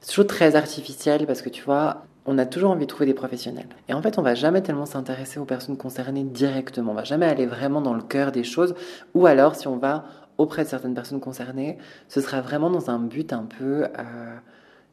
[0.02, 3.14] c'est toujours très artificiel parce que tu vois, on a toujours envie de trouver des
[3.14, 3.68] professionnels.
[3.90, 6.92] Et en fait, on va jamais tellement s'intéresser aux personnes concernées directement.
[6.92, 8.76] On va jamais aller vraiment dans le cœur des choses.
[9.14, 10.06] Ou alors, si on va
[10.38, 14.38] auprès de certaines personnes concernées, ce sera vraiment dans un but un peu euh,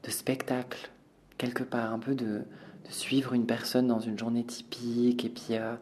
[0.02, 0.90] de spectacle,
[1.36, 2.42] quelque part, un peu de,
[2.84, 5.74] de suivre une personne dans une journée typique et puis euh,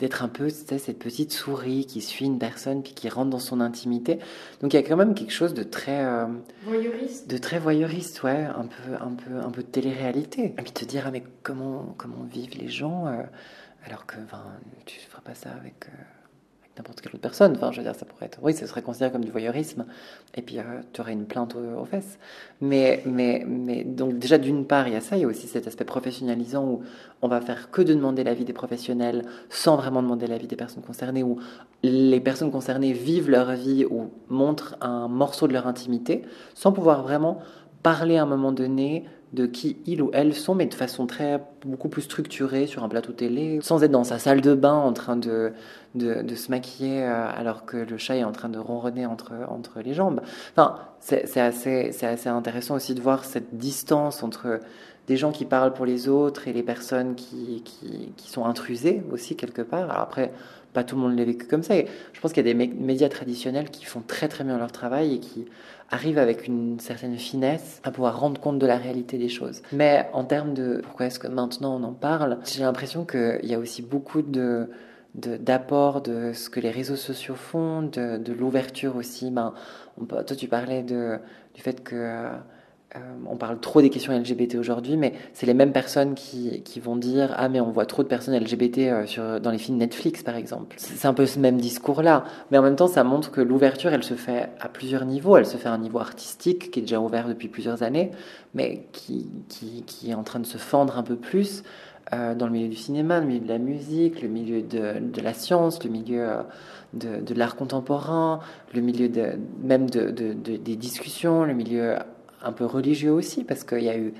[0.00, 3.60] d'être un peu cette petite souris qui suit une personne puis qui rentre dans son
[3.60, 4.18] intimité.
[4.60, 6.26] Donc il y a quand même quelque chose de très euh,
[6.64, 10.54] voyeuriste, de très voyeuriste, ouais, un peu un peu un peu de télé-réalité.
[10.58, 13.22] Et puis te dire ah mais comment comment vivent les gens euh,
[13.84, 14.44] alors que ben,
[14.86, 15.86] tu feras pas ça avec
[16.76, 17.52] n'importe quelle autre personne.
[17.54, 18.38] Enfin, je veux dire, ça pourrait être.
[18.42, 19.84] Oui, ce serait considéré comme du voyeurisme.
[20.34, 22.18] Et puis, euh, tu aurais une plainte aux, fesses.
[22.60, 25.16] Mais, mais, mais donc, déjà, d'une part, il y a ça.
[25.16, 26.82] Il y a aussi cet aspect professionnalisant où
[27.20, 30.82] on va faire que de demander l'avis des professionnels sans vraiment demander l'avis des personnes
[30.82, 31.38] concernées, où
[31.82, 36.22] les personnes concernées vivent leur vie ou montrent un morceau de leur intimité
[36.54, 37.40] sans pouvoir vraiment
[37.82, 41.42] parler à un moment donné de qui ils ou elles sont, mais de façon très
[41.64, 44.92] beaucoup plus structurée sur un plateau télé, sans être dans sa salle de bain en
[44.92, 45.52] train de,
[45.94, 49.80] de, se maquiller euh, alors que le chat est en train de ronronner entre, entre
[49.80, 50.20] les jambes.
[50.54, 54.60] Enfin, c'est assez, assez intéressant aussi de voir cette distance entre
[55.06, 59.02] des gens qui parlent pour les autres et les personnes qui, qui, qui sont intrusées
[59.10, 59.90] aussi quelque part.
[59.90, 60.30] Alors après,
[60.72, 61.76] pas tout le monde l'a vécu comme ça.
[61.76, 64.72] Et je pense qu'il y a des médias traditionnels qui font très très bien leur
[64.72, 65.46] travail et qui
[65.90, 69.62] arrivent avec une certaine finesse à pouvoir rendre compte de la réalité des choses.
[69.72, 73.54] Mais en termes de pourquoi est-ce que maintenant on en parle, j'ai l'impression qu'il y
[73.54, 74.68] a aussi beaucoup de
[75.14, 79.30] d'apport de, ce que les réseaux sociaux font, de, de l'ouverture aussi.
[79.30, 79.52] Ben,
[80.00, 81.18] on, toi, tu parlais de,
[81.54, 82.30] du fait que
[82.94, 86.96] euh, on parle trop des questions LGBT aujourd'hui, mais c'est les mêmes personnes qui, vont
[86.96, 88.78] dire Ah, mais on voit trop de personnes LGBT
[89.18, 90.74] euh, dans les films Netflix, par exemple.
[90.76, 92.24] C'est un peu ce même discours-là.
[92.50, 95.38] Mais en même temps, ça montre que l'ouverture, elle se fait à plusieurs niveaux.
[95.38, 98.10] Elle se fait à un niveau artistique, qui est déjà ouvert depuis plusieurs années,
[98.54, 101.62] mais qui, qui, est en train de se fendre un peu plus
[102.12, 105.20] euh, dans le milieu du cinéma, le milieu de la musique, le milieu de, de
[105.22, 106.26] la science, le milieu.
[106.92, 108.40] de, de l'art contemporain,
[108.74, 111.96] le milieu de, même de, des discussions, le milieu
[112.44, 114.12] un peu religieux aussi, parce qu'il y a eu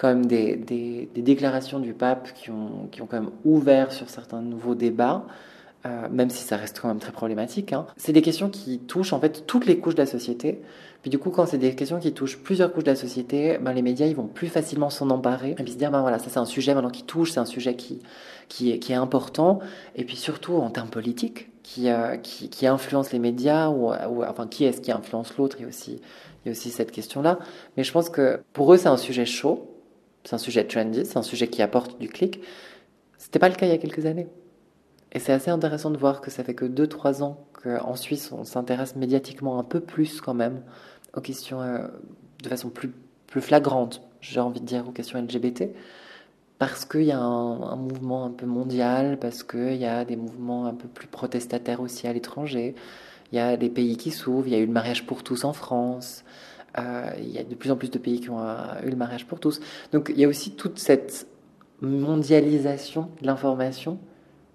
[0.00, 4.40] quand même des, déclarations du pape qui ont, qui ont quand même ouvert sur certains
[4.40, 5.26] nouveaux débats,
[5.84, 7.74] euh, même si ça reste quand même très problématique.
[7.74, 7.86] Hein.
[7.98, 10.60] C'est des questions qui touchent en fait toutes les couches de la société.
[11.02, 13.72] Puis du coup, quand c'est des questions qui touchent plusieurs couches de la société, ben,
[13.72, 16.30] les médias ils vont plus facilement s'en emparer et puis se dire ben voilà, ça
[16.30, 18.00] c'est un sujet maintenant qui touche, c'est un sujet qui,
[18.48, 19.60] qui, est, important.
[19.96, 24.46] Et puis surtout en termes politiques, qui, euh, qui, influence les médias ou, ou enfin
[24.46, 26.00] qui est-ce qui influence l'autre et aussi
[26.44, 27.38] il y a aussi cette question-là.
[27.76, 29.70] Mais je pense que pour eux, c'est un sujet chaud,
[30.24, 32.40] c'est un sujet trendy, c'est un sujet qui apporte du clic.
[33.18, 34.28] C'était pas le cas il y a quelques années.
[35.12, 38.44] Et c'est assez intéressant de voir que ça fait que 2-3 ans qu'en Suisse, on
[38.44, 40.62] s'intéresse médiatiquement un peu plus quand même
[41.14, 41.86] aux questions euh,
[42.42, 42.92] de façon plus,
[43.26, 45.64] plus flagrante, j'ai envie de dire, aux questions LGBT.
[46.58, 50.16] Parce qu'il y a un, un, mouvement un peu mondial, parce qu'il y a des
[50.16, 52.74] mouvements un peu plus protestataires aussi à l'étranger,
[53.32, 55.44] il y a des pays qui s'ouvrent, il y a eu le mariage pour tous
[55.44, 56.24] en France,
[56.78, 58.96] euh, il y a de plus en plus de pays qui ont euh, eu le
[58.96, 59.60] mariage pour tous.
[59.92, 61.26] Donc il y a aussi toute cette
[61.80, 63.98] mondialisation de l'information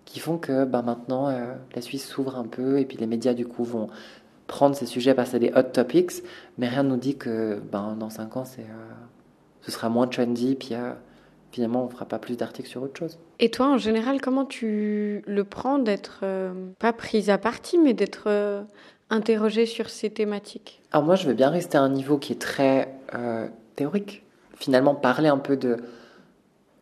[0.06, 3.34] qui font que ben, maintenant euh, la Suisse s'ouvre un peu et puis les médias
[3.34, 3.90] du coup vont
[4.48, 6.24] prendre ces sujets, passer des hot topics,
[6.58, 10.76] mais rien ne nous dit que ben, dans 5 ans ce sera moins trendy, puis
[11.56, 13.18] finalement, on fera pas plus d'articles sur autre chose.
[13.39, 17.94] Et toi, en général, comment tu le prends d'être euh, pas prise à partie, mais
[17.94, 18.62] d'être euh,
[19.10, 20.82] interrogée sur ces thématiques?
[20.91, 24.24] Alors moi, je veux bien rester à un niveau qui est très euh, théorique.
[24.56, 25.78] Finalement, parler un peu de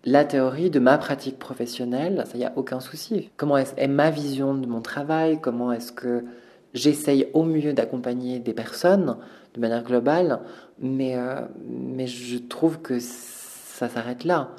[0.05, 3.29] la théorie, de ma pratique professionnelle, ça y a aucun souci.
[3.37, 5.39] Comment est, est ma vision de mon travail?
[5.39, 6.25] Comment est-ce que
[6.73, 9.17] j'essaye au mieux d'accompagner des personnes
[9.53, 10.39] de manière globale,
[10.79, 11.15] mais,
[11.63, 14.49] mais je trouve que ça s'arrête là.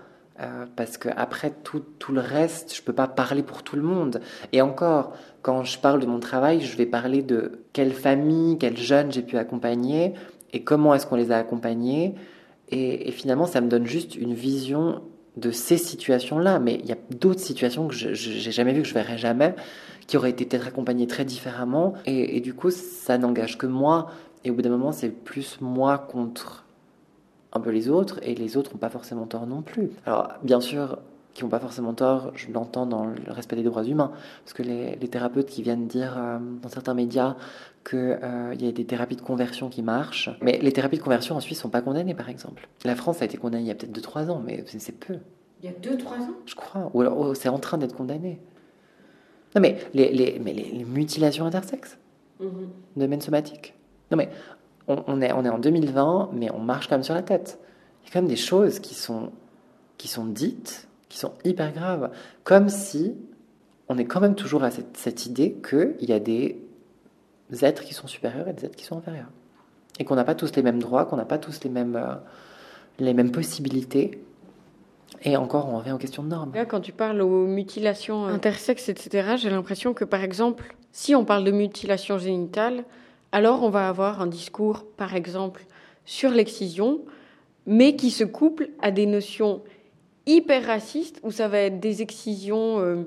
[0.40, 3.82] Euh, parce que après tout, tout, le reste, je peux pas parler pour tout le
[3.82, 4.20] monde.
[4.52, 8.76] Et encore, quand je parle de mon travail, je vais parler de quelle famille, quels
[8.76, 10.14] jeunes j'ai pu accompagner
[10.52, 12.14] et comment est-ce qu'on les a accompagnés.
[12.70, 15.02] Et, finalement, ça me donne juste une vision
[15.36, 16.58] de ces situations-là.
[16.58, 19.54] Mais il y a d'autres situations que je n'ai jamais vues, que je verrai jamais,
[20.08, 21.94] qui auraient été peut-être accompagnées très différemment.
[22.06, 24.10] Et, et du coup, ça n'engage que moi.
[24.42, 26.63] Et au bout d'un moment, c'est plus moi contre
[27.54, 29.90] un peu les autres, et les autres n'ont pas forcément tort non plus.
[30.06, 30.98] Alors, bien sûr,
[31.34, 34.12] qui n'ont pas forcément tort, je l'entends dans le respect des droits humains,
[34.44, 37.36] parce que les, thérapeutes qui viennent dire euh, dans certains médias
[37.88, 41.36] qu'il euh, y a des thérapies de conversion qui marchent, mais les thérapies de conversion
[41.36, 42.68] en Suisse sont pas condamnées, par exemple.
[42.84, 45.18] La France a été condamnée il y a peut-être 2-3 ans, mais c'est peu.
[45.62, 46.34] Il y a 2-3 ans?
[46.46, 46.90] Je crois.
[46.94, 48.40] Ou alors oh, c'est en train d'être condamné.
[49.54, 51.96] Non, mais les, les, mais les, mutilations intersexes,
[52.40, 53.00] mm -hmm.
[53.00, 53.74] domaine somatique.
[54.10, 54.28] Non, mais
[54.88, 57.58] on, est, on est en 2020, mais on marche quand même sur la tête.
[58.02, 59.32] Il y a quand même des choses qui sont,
[59.96, 62.10] qui sont dites, qui sont hyper graves.
[62.42, 63.14] Comme si
[63.88, 66.58] on est quand même toujours à cette, cette idée qu'il y a des
[67.62, 69.30] êtres qui sont supérieurs et des êtres qui sont inférieurs.
[69.98, 72.14] Et qu'on n'a pas tous les mêmes droits, qu'on n'a pas tous les mêmes, euh,
[72.98, 74.20] les mêmes possibilités.
[75.22, 76.52] Et encore, on revient aux questions de normes.
[76.54, 81.24] Là, quand tu parles aux mutilations intersexes, etc., j'ai l'impression que, par exemple, si on
[81.24, 82.84] parle de mutilation génitale,
[83.34, 85.66] alors on va avoir un discours, par exemple,
[86.04, 87.00] sur l'excision,
[87.66, 89.60] mais qui se couple à des notions
[90.24, 93.02] hyper racistes, où ça va être des excisions euh,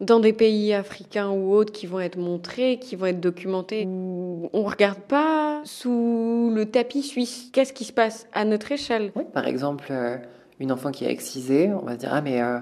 [0.00, 4.50] dans des pays africains ou autres qui vont être montrées, qui vont être documentées, on
[4.52, 7.48] ne regarde pas sous le tapis suisse.
[7.50, 9.10] Qu'est-ce qui se passe à notre échelle?
[9.16, 10.18] Oui, par exemple, euh,
[10.60, 12.58] une enfant qui est excisée, on va se dire, ah mais euh,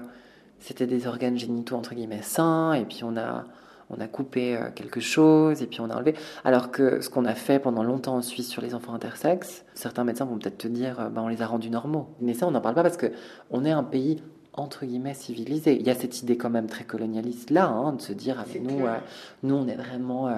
[0.59, 3.43] c'était des organes génitaux entre guillemets sains, et puis on a
[3.89, 6.15] on a coupé euh, quelque chose et puis on a enlevé.
[6.43, 10.03] Alors que ce qu'on a fait pendant longtemps en Suisse sur les enfants intersexes, certains
[10.03, 12.07] médecins vont peut-être te dire, ben, on les a rendus normaux.
[12.21, 13.11] Mais ça, on n'en parle pas parce que
[13.51, 15.77] on est un pays entre guillemets civilisé.
[15.77, 18.45] Il y a cette idée quand même très colonialiste là, hein, de se dire, ah,
[18.61, 18.97] nous, euh,
[19.43, 20.33] nous, on est vraiment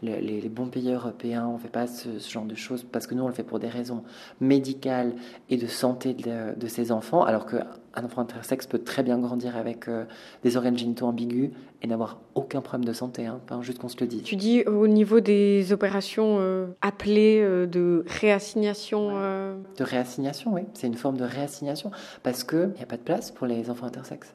[0.00, 3.24] les, bons pays européens, on ne fait pas ce, genre de choses parce que nous,
[3.24, 4.04] on le fait pour des raisons
[4.40, 5.12] médicales
[5.50, 7.46] et de santé de, de ces enfants, alors
[7.92, 10.04] qu'un enfant intersexe peut très bien grandir avec euh,
[10.42, 11.50] des organes génitaux ambigus
[11.82, 14.22] et n'avoir aucun problème de santé, hein, juste qu'on se le dise.
[14.22, 20.62] Tu dis au niveau des opérations euh, appelées euh, de réassignation De réassignation, oui.
[20.74, 21.90] C'est une forme de réassignation
[22.22, 24.34] parce qu'il n'y a pas de place pour les enfants intersexes.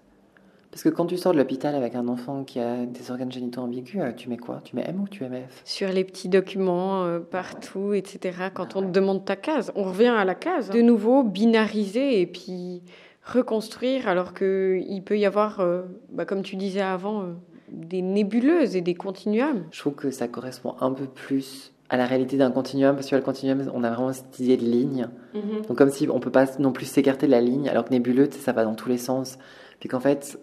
[0.73, 3.61] Parce que quand tu sors de l'hôpital avec un enfant qui a des organes génitaux
[3.61, 4.59] ambigus, tu mets quoi?
[4.63, 5.61] Tu mets M ou tu mets F?
[5.65, 8.49] Sur les petits documents euh, partout, etc.
[8.51, 10.71] Quand on te demande ta case, on revient à la case.
[10.71, 12.81] De nouveau, binariser et puis
[13.23, 17.25] reconstruire, alors qu'il peut y avoir, euh, bah, comme tu disais avant,
[17.69, 19.65] des nébuleuses et des continuums.
[19.71, 23.15] Je trouve que ça correspond un peu plus à la réalité d'un continuum, parce que
[23.15, 25.09] le continuum, on a vraiment cette idée de ligne.
[25.33, 25.61] Mhm.
[25.67, 28.31] Donc comme si on peut pas non plus s'écarter de la ligne, alors que nébuleuse,
[28.31, 29.37] ça va dans tous les sens.
[29.79, 30.39] Puis qu'en fait,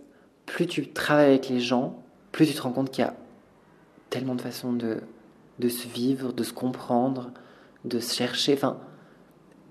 [0.47, 3.15] plus tu travailles avec les gens, plus tu te rends compte qu'il y a
[4.11, 4.99] tellement de façons de,
[5.59, 7.33] de se vivre, de se comprendre,
[7.85, 8.55] de se chercher.
[8.55, 8.79] Enfin,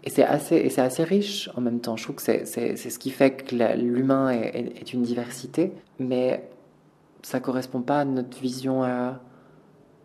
[0.04, 1.98] et c'est assez, et c'est assez riche en même temps.
[1.98, 6.44] Je trouve que c'est, c'est, c'est ce qui fait que l'humain est, une diversité, mais
[7.22, 9.12] ça correspond pas à notre vision euh,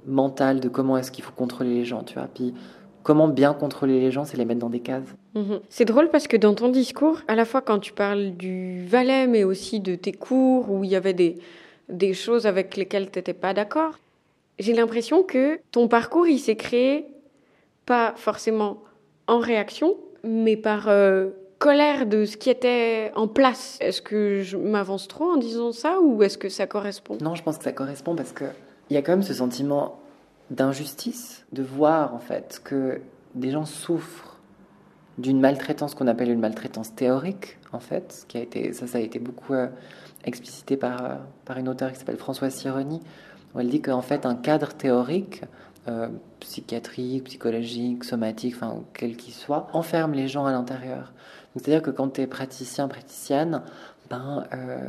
[0.07, 2.29] mentale de comment est-ce qu'il faut contrôler les gens, tu vois.
[2.33, 2.55] Puis
[3.05, 5.15] comment bien contrôler les gens, c'est les mettre dans des cases.
[5.35, 5.61] Mhm.
[5.69, 9.29] C'est drôle parce que dans ton discours, à la fois quand tu parles du Valais,
[9.29, 11.39] mais aussi de tes cours où il y avait des,
[11.89, 13.99] des choses avec lesquelles tu n'étais pas d'accord,
[14.59, 17.07] j'ai l'impression que ton parcours, il s'est créé
[17.87, 18.79] pas forcément
[19.27, 23.79] en réaction, mais par euh, colère de ce qui était en place.
[23.81, 27.17] Est-ce que je m'avance trop en disant ça ou est-ce que ça correspond?
[27.21, 28.45] Non, je pense que ça correspond parce que
[28.91, 29.99] il y a quand même ce sentiment
[30.51, 33.01] d'injustice, de voir en fait que
[33.35, 34.35] des gens souffrent
[35.19, 39.01] d'une maltraitance qu'on appelle une maltraitance théorique, en fait, qui a été, ça, ça a
[39.01, 39.69] été beaucoup euh,
[40.25, 43.01] explicité par, euh, par une auteure qui s'appelle Françoise Sironi,
[43.55, 45.43] où elle dit qu'en fait, un cadre théorique,
[45.89, 46.09] euh,
[46.41, 51.13] psychiatrique, psychologique, somatique, enfin, quel qu'il soit, enferme les gens à l'intérieur.
[51.55, 53.63] C'est-à-dire que quand tu es praticien, praticienne,
[54.11, 54.45] ben,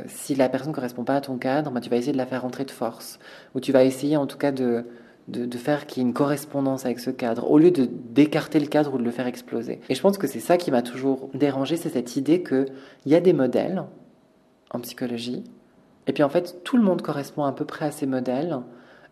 [0.08, 2.26] si la personne ne correspond pas à ton cadre, ben, tu vas essayer de la
[2.26, 3.18] faire rentrer de force,
[3.54, 4.84] ou tu vas essayer en tout cas de,
[5.28, 8.66] de, faire qu'il y ait une correspondance avec ce cadre, au lieu de d'écarter le
[8.66, 9.80] cadre ou de le faire exploser.
[9.88, 12.66] Et je pense que c'est ça qui m'a toujours dérangé, c'est cette idée qu'il
[13.06, 13.84] y a des modèles
[14.70, 15.44] en psychologie,
[16.06, 18.58] et puis en fait tout le monde correspond à peu près à ces modèles,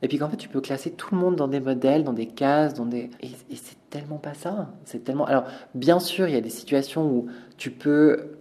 [0.02, 2.26] et puis qu'en fait tu peux classer tout le monde dans des modèles, dans des
[2.26, 3.10] cases, dans des...
[3.20, 4.68] Et, c'est tellement pas ça.
[4.84, 5.24] C'est tellement...
[5.26, 7.26] Alors bien sûr, il y a des situations où
[7.56, 8.36] tu peux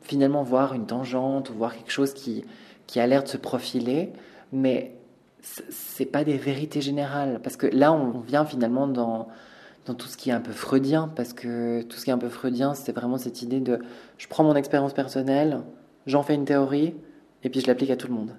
[0.00, 2.44] finalement voir une tangente ou voir quelque chose qui,
[2.86, 4.12] qui a l'air de se profiler,
[4.52, 4.94] mais
[5.42, 7.40] c'est pas des vérités générales.
[7.42, 9.28] Parce que là, on vient finalement dans,
[9.86, 11.10] dans tout ce qui est un peu freudien.
[11.14, 13.80] Parce que tout ce qui est un peu freudien, c'est vraiment cette idée de
[14.18, 15.62] je prends mon expérience personnelle,
[16.06, 16.94] j'en fais une théorie,
[17.42, 18.36] et puis je l'applique à tout le monde.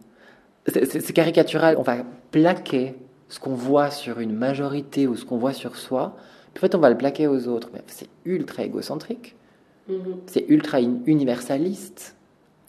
[0.67, 1.75] C'est caricatural.
[1.77, 1.97] On va
[2.31, 2.95] plaquer
[3.29, 6.15] ce qu'on voit sur une majorité ou ce qu'on voit sur soi,
[6.53, 7.69] puis en fait, on va le plaquer aux autres.
[7.73, 9.35] Mais c'est ultra égocentrique.
[9.89, 10.15] Mm-hmm.
[10.27, 12.15] C'est ultra universaliste.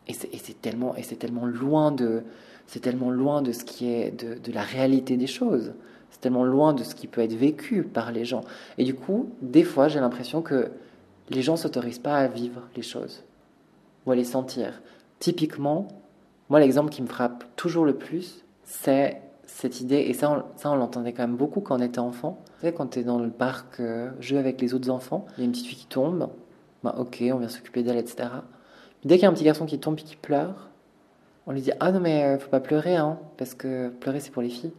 [0.07, 2.23] Et c'est tellement, tellement loin de,
[2.67, 5.73] c'est tellement loin de ce qui est de, la réalité des choses.
[6.11, 8.45] C'est tellement loin de ce qui peut être vécu par les gens.
[8.77, 10.71] Et du coup, des fois, j'ai l'impression que
[11.31, 13.25] les gens s'autorisent pas à vivre les choses
[14.05, 14.83] ou à les sentir.
[15.21, 15.89] Typiquement,
[16.51, 20.71] moi, l'exemple qui me frappe toujours le plus, c'est cette idée, et ça, on, ça,
[20.71, 22.43] on l'entendait quand même beaucoup quand on était enfant.
[22.61, 25.43] Tu quand tu es dans le parc, euh, jouer avec les autres enfants, il y
[25.43, 26.29] a une petite fille qui tombe,
[26.83, 28.29] bah, ok, on vient s'occuper d'elle, etc.
[29.05, 30.71] Dès qu'il y a un petit garçon qui tombe et qui pleure,
[31.47, 34.31] on lui dit Ah non, mais euh, faut pas pleurer, hein, parce que pleurer c'est
[34.31, 34.73] pour les filles,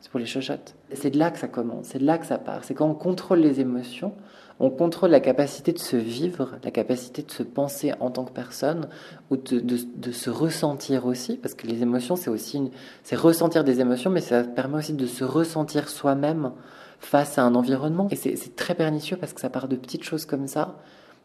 [0.00, 0.74] c'est pour les chochottes.
[0.92, 2.64] C'est de là que ça commence, c'est de là que ça part.
[2.64, 4.14] C'est quand on contrôle les émotions,
[4.58, 8.32] on contrôle la capacité de se vivre, la capacité de se penser en tant que
[8.32, 8.88] personne,
[9.30, 12.70] ou de, se ressentir aussi, parce que les émotions, c'est aussi
[13.02, 16.52] c'est ressentir des émotions, mais ça permet aussi de se ressentir soi-même
[17.00, 18.08] face à un environnement.
[18.10, 20.76] Et c'est très pernicieux parce que ça part de petites choses comme ça.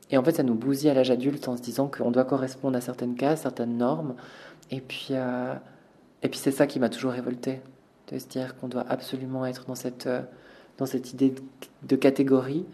[0.09, 2.77] Et en fait, ça nous bousille à l'âge adulte en se disant qu'on doit correspondre
[2.77, 4.15] à certaines cases, certaines normes.
[4.69, 5.53] Et puis, euh,
[6.21, 7.61] puis c'est ça qui m'a toujours révolté,
[8.11, 10.21] de se dire qu'on doit absolument être dans cette, euh,
[10.77, 11.33] dans cette idée
[11.83, 12.65] de catégorie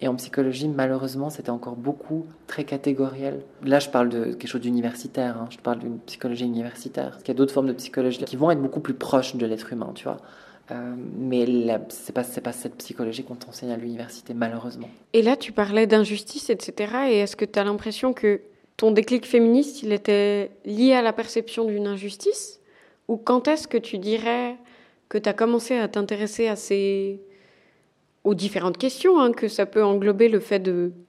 [0.00, 3.42] et en psychologie, malheureusement, c'était encore beaucoup très catégoriel.
[3.62, 5.48] Là, je parle de quelque chose d'universitaire, hein.
[5.50, 7.10] je parle d'une psychologie universitaire.
[7.10, 9.46] Parce qu'il y a d'autres formes de psychologie qui vont être beaucoup plus proches de
[9.46, 10.18] l'être humain, tu vois.
[10.72, 14.88] Euh, mais ce n'est pas, pas cette psychologie qu'on t'enseigne à l'université, malheureusement.
[15.12, 16.92] Et là, tu parlais d'injustice, etc.
[17.10, 18.40] Et est-ce que tu as l'impression que
[18.76, 22.60] ton déclic féministe, il était lié à la perception d'une injustice?
[23.08, 24.56] Ou quand est-ce que tu dirais
[25.08, 27.20] que tu as commencé à t'intéresser à ces
[28.24, 30.60] aux différentes questions hein, que ça peut englober le fait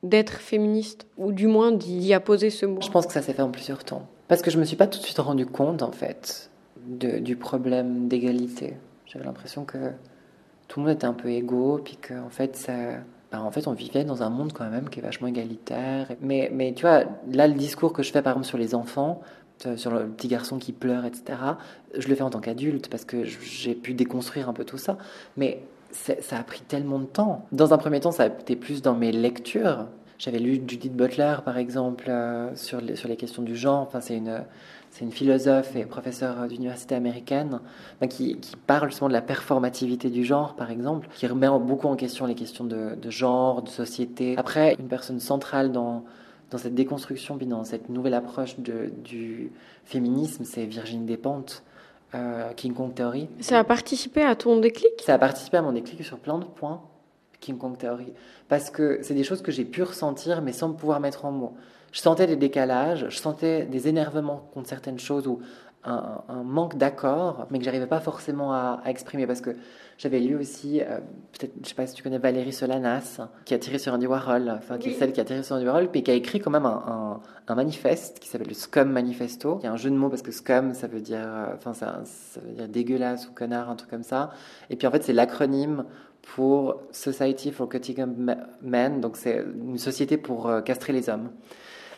[0.03, 2.82] d'être féministe, ou du moins d'y apposer ce mot.
[2.82, 4.07] Je pense que ça s'est fait en plusieurs temps.
[4.28, 6.51] Parce que je me suis pas tout de suite rendu compte, en fait,
[6.86, 8.74] du problème d'égalité.
[9.05, 9.78] J'avais l'impression que
[10.68, 12.74] tout le monde était un peu égaux, puis qu'en fait, ça,
[13.32, 16.07] bah, en fait, on vivait dans un monde quand même qui est vachement égalitaire.
[16.22, 19.22] Mais, mais tu vois, là, le discours que je fais, par exemple, sur les enfants,
[19.76, 21.39] sur le petit garçon qui pleure, etc.,
[21.97, 24.97] je le fais en tant qu'adulte, parce que j'ai pu déconstruire un peu tout ça.
[25.38, 27.45] Mais ça a pris tellement de temps.
[27.51, 29.86] Dans un premier temps, ça a été plus dans mes lectures.
[30.18, 33.82] J'avais lu Judith Butler, par exemple, euh, sur, les, sur les questions du genre.
[33.82, 34.43] Enfin, c'est une,
[35.01, 37.60] une philosophe et professeure d'université américaine
[37.99, 41.88] ben, qui, qui, parle justement de la performativité du genre, par exemple, qui remet beaucoup
[41.88, 44.36] en question les questions de, de genre, de société.
[44.38, 46.06] Après, une personne centrale dans,
[46.52, 49.52] dans cette déconstruction, puis dans cette nouvelle approche de, du
[49.86, 51.64] féminisme, c'est Virginie Despentes
[52.14, 53.28] euh, King Kong Theory.
[53.41, 54.91] Ça a participé à ton déclic?
[55.02, 56.82] Ça a participé à mon déclic sur plein de points,
[57.39, 58.14] King Kong Theory.
[58.48, 61.56] Parce que c'est des choses que j'ai pu ressentir, mais sans pouvoir mettre en mots.
[61.91, 65.39] Je sentais des décalages, je sentais des énervements contre certaines choses ou
[65.84, 69.52] un, manque d'accord, mais que j'arrivais pas forcément à, exprimer parce que
[69.98, 71.00] j'avais lu aussi, euh,
[71.32, 74.50] peut-être, je sais pas si tu connais Valérie Solanas, qui a tiré sur Andy Warhol,
[74.50, 76.52] enfin qui est celle qui a tiré sur Andy Warhol, puis qui a écrit quand
[76.52, 79.60] même un, un, manifeste qui s'appelle le Scum Manifesto.
[79.62, 81.74] Il y a un jeu de mots parce que Scum, ça veut dire, euh, enfin
[81.74, 84.32] ça, ça veut dire dégueulasse ou connard, un truc comme ça.
[84.70, 85.86] Et puis en fait, c'est l'acronyme
[86.22, 88.04] pour Society for Cutting
[88.62, 91.30] Men, donc c'est une société pour euh, castrer les hommes.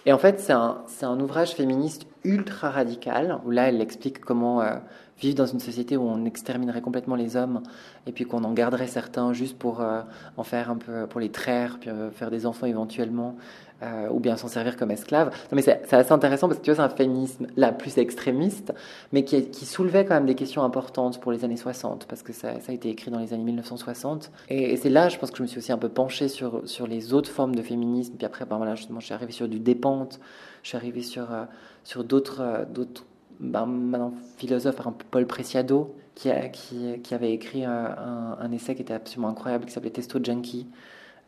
[0.05, 4.61] Et en fait, c'est un, un, ouvrage féministe ultra radical, où là, elle explique comment
[4.61, 4.75] euh,
[5.19, 7.61] vivre dans une société où on exterminerait complètement les hommes,
[8.05, 10.01] et puis qu'on en garderait certains juste pour euh,
[10.37, 13.35] en faire un peu, pour les traire, puis euh, faire des enfants éventuellement,
[13.83, 15.27] euh, ou bien s'en servir comme esclave.
[15.27, 18.73] Non, mais c'est assez intéressant parce que tu vois, c'est un féminisme là plus extrémiste,
[19.11, 22.53] mais qui, soulevait quand même des questions importantes pour les années 60, parce que ça,
[22.67, 24.31] a été écrit dans les années 1960.
[24.49, 26.87] Et, c'est là, je pense que je me suis aussi un peu penchée sur, sur
[26.87, 28.15] les autres formes de féminisme.
[28.17, 30.19] Puis après, ben voilà, justement, je suis arrivée sur du dépente,
[30.63, 31.43] je suis arrivée sur, euh,
[31.83, 33.05] sur d'autres, euh, d'autres
[33.39, 38.81] ben, maintenant exemple Paul Preciado, qui, a, qui, qui avait écrit un, un, essai qui
[38.81, 40.67] était absolument incroyable, qui s'appelait Testo Junkie,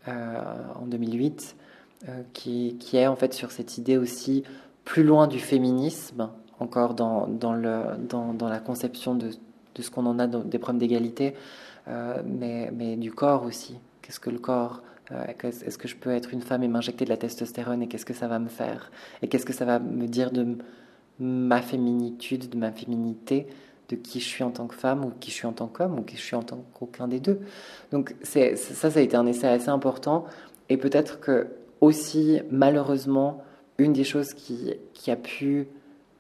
[0.08, 1.56] en 2008.
[2.08, 4.44] Euh, qui, qui, est en fait sur cette idée aussi
[4.86, 6.30] plus loin du féminisme,
[6.62, 9.32] encore dans, dans, le, dans, dans la conception de,
[9.76, 11.36] de ce qu'on en a des problèmes d'égalité,
[11.90, 13.78] euh, mais, mais, du corps aussi.
[14.02, 14.82] Qu'est-ce que le corps
[15.12, 18.06] euh, Est-ce que je peux être une femme et m'injecter de la testostérone et qu'est-ce
[18.06, 18.92] que ça va me faire?
[19.22, 20.56] Et qu'est-ce que ça va me dire de
[21.20, 23.48] ma féminitude, de ma féminité
[23.90, 26.00] de qui je suis en tant que femme ou qui je suis en tant qu'homme
[26.00, 27.40] ou qui je suis en tant qu'aucun des deux.
[27.92, 30.26] Donc ça, ça a été un essai assez important
[30.70, 31.48] et peut-être que
[31.82, 33.44] aussi, malheureusement,
[33.78, 35.68] une des choses qui, qui a pu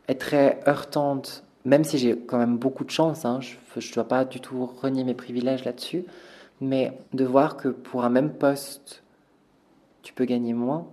[0.07, 4.07] être très heurtante, même si j'ai quand même beaucoup de chance, hein, je ne dois
[4.07, 6.05] pas du tout renier mes privilèges là-dessus,
[6.61, 9.03] mais de voir que pour un même poste,
[10.01, 10.87] tu peux gagner moins,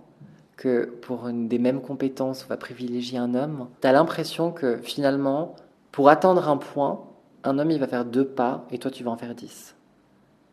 [0.57, 4.77] que pour une des mêmes compétences, on va privilégier un homme, tu as l'impression que
[4.77, 5.55] finalement,
[5.91, 7.03] pour atteindre un point,
[7.43, 9.75] un homme il va faire deux pas et toi tu vas en faire dix.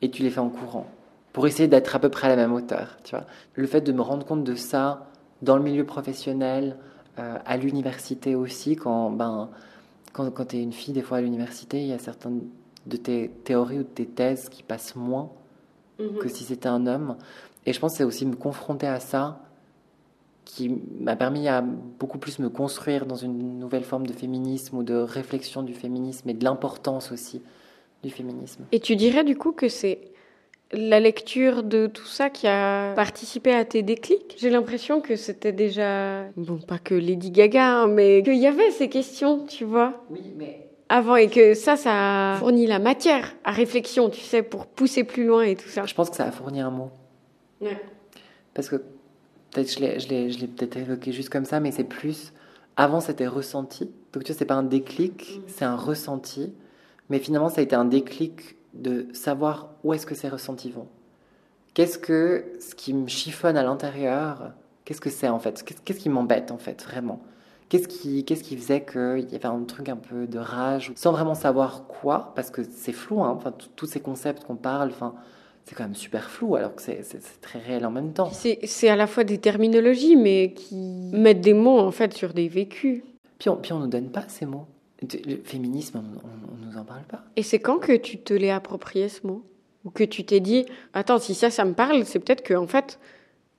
[0.02, 0.86] Et tu les fais en courant
[1.32, 2.98] pour essayer d'être à peu près à la même hauteur.
[3.02, 3.24] Tu vois.
[3.54, 5.06] Le fait de me rendre compte de ça
[5.42, 6.76] dans le milieu professionnel,
[7.18, 9.50] euh, à l'université aussi, quand, ben,
[10.12, 12.42] quand, quand tu es une fille, des fois à l'université, il y a certaines
[12.86, 15.30] de tes théories ou de tes thèses qui passent moins
[15.98, 16.18] mhm.
[16.18, 17.16] que si c'était un homme.
[17.66, 19.40] Et je pense que c'est aussi me confronter à ça
[20.44, 24.82] qui m'a permis à beaucoup plus me construire dans une nouvelle forme de féminisme ou
[24.82, 27.42] de réflexion du féminisme et de l'importance aussi
[28.02, 28.64] du féminisme.
[28.72, 30.12] Et tu dirais du coup que c'est
[30.72, 34.36] la lecture de tout ça qui a participé à tes déclics?
[34.38, 38.70] J'ai l'impression que c'était déjà, bon, pas que Lady Gaga, hein, mais qu'il y avait
[38.70, 40.04] ces questions, tu vois.
[40.10, 44.42] Oui, mais avant et que ça, ça a fourni la matière à réflexion, tu sais,
[44.42, 45.86] pour pousser plus loin et tout ça.
[45.86, 46.90] Je pense que ça a fourni un mot.
[47.60, 47.78] Ouais.
[48.52, 48.82] parce que
[49.54, 52.32] peut-être je l'ai, je l'ai, je l'ai peut-être évoqué juste comme ça, mais c'est plus.
[52.76, 53.86] Avant, c'était ressenti.
[54.12, 56.52] Donc, tu vois, c'est pas un déclic, c'est un ressenti.
[57.08, 60.88] Mais finalement, ça a été un déclic de savoir où est-ce que ces ressentis vont.
[61.74, 64.52] Qu'est-ce que ce qui me chiffonne à l'intérieur,
[64.84, 65.64] qu'est-ce que c'est en fait?
[65.84, 67.20] Qu'est-ce qui m'embête en fait, vraiment?
[67.68, 71.12] Qu'est-ce qui, qu'est-ce qui faisait qu'il y avait un truc un peu de rage, sans
[71.12, 75.14] vraiment savoir quoi, parce que c'est flou, hein, enfin, tous ces concepts qu'on parle, enfin,
[75.64, 77.02] c'est quand même super flou, alors que c'est,
[77.40, 78.30] très réel en même temps.
[78.32, 82.48] C'est à la fois des terminologies, mais qui mettent des mots en fait sur des
[82.48, 83.02] vécus.
[83.38, 84.66] Puis on, puis on nous donne pas ces mots.
[85.02, 87.24] Le féminisme, on, on nous en parle pas.
[87.36, 89.44] Et c'est quand que tu te l'es approprié ce mot?
[89.84, 92.66] Ou que tu t'es dit, attends, si ça, ça me parle, c'est peut-être que en
[92.66, 92.98] fait,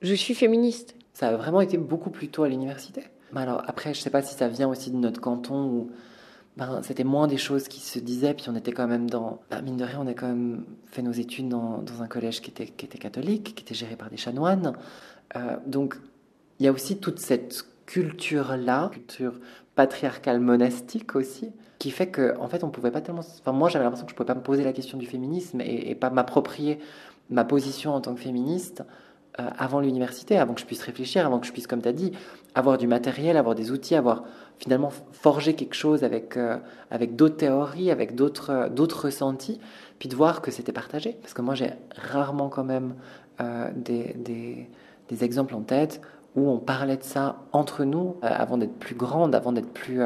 [0.02, 0.96] je suis féministe.
[1.12, 3.02] Ça a vraiment été beaucoup plus tôt à l'université.
[3.34, 5.90] Alors après, je sais pas si ça vient aussi de notre canton où
[6.56, 9.40] ben, c'était moins des choses qui se disaient, puis on était quand même dans...
[9.50, 12.50] ben, mine de rien, on a quand même fait nos études dans, un collège qui
[12.50, 14.72] était, qui était catholique, qui était géré par des chanoines.
[15.36, 15.96] Euh, donc
[16.58, 19.38] il y a aussi toute cette culture-là, culture
[19.74, 23.20] patriarcale monastique aussi, qui fait que en fait on pouvait pas tellement...
[23.20, 25.90] Enfin moi j'avais l'impression que je pouvais pas me poser la question du féminisme et,
[25.90, 26.78] et pas m'approprier
[27.28, 28.82] ma position en tant que féministe
[29.38, 31.92] euh, avant l'université, avant que je puisse réfléchir, avant que je puisse, comme tu as
[31.92, 32.12] dit,
[32.56, 34.24] avoir du matériel, avoir des outils, avoir
[34.58, 36.56] finalement forgé quelque chose avec, euh,
[36.90, 39.60] avec d'autres théories, avec d'autres euh, d'autres ressentis,
[39.98, 41.18] puis de voir que c'était partagé.
[41.20, 42.94] Parce que moi, j'ai rarement quand même
[43.42, 46.00] euh, des, des, exemples en tête
[46.34, 50.00] où on parlait de ça entre nous, avant d'être plus grande, avant d'être plus,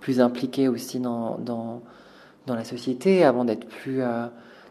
[0.00, 1.82] plus impliquée aussi dans, dans,
[2.46, 4.00] dans la société, avant d'être plus,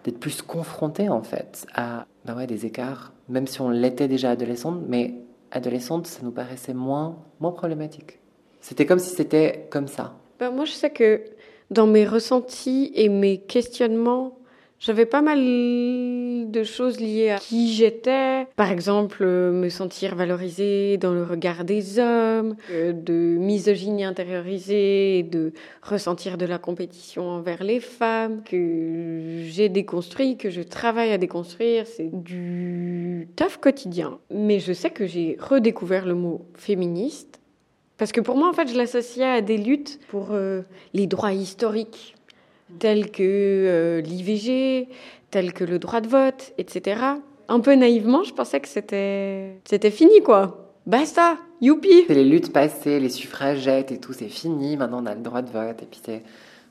[0.03, 4.32] d'être plus confrontée en fait à ben ouais, des écarts, même si on l'était déjà
[4.32, 5.13] adolescente, mais
[5.52, 8.20] adolescente, ça nous paraissait moins, moins problématique.
[8.62, 10.14] C'était comme si c'était comme ça.
[10.39, 11.22] Ben, moi, je sais que
[11.72, 14.38] dans mes ressentis et mes questionnements,
[14.80, 18.45] j'avais pas mal de choses liées à qui j'étais.
[18.55, 25.23] Par exemple, euh, me sentir valorisée dans le regard des hommes, euh, de misogynie intériorisée,
[25.23, 31.17] de ressentir de la compétition envers les femmes, que j'ai déconstruit, que je travaille à
[31.17, 31.88] déconstruire.
[31.88, 34.19] C'est du taf quotidien.
[34.32, 37.39] Mais je sais que j'ai redécouvert le mot féministe.
[37.97, 40.61] Parce que pour moi, en fait, je l'associais à des luttes pour euh,
[40.93, 42.16] les droits historiques
[42.80, 44.88] tels que euh, l'IVG,
[45.32, 47.01] tels que le droit de vote, etc.
[47.47, 50.74] Un peu naïvement, je pensais que c'était c'était fini, quoi.
[50.86, 54.78] Basta, youpi C'est les luttes passées, les suffragettes et tout, c'est fini.
[54.78, 56.24] Maintenant, on a le droit de vote et puis c'est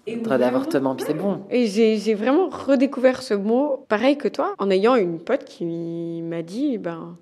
[0.07, 1.43] le droit d'avortement, puis c'est bon.
[1.51, 6.23] Et j'ai j'ai vraiment redécouvert ce mot, pareil que toi, en ayant une pote qui
[6.23, 7.17] m'a dit, ben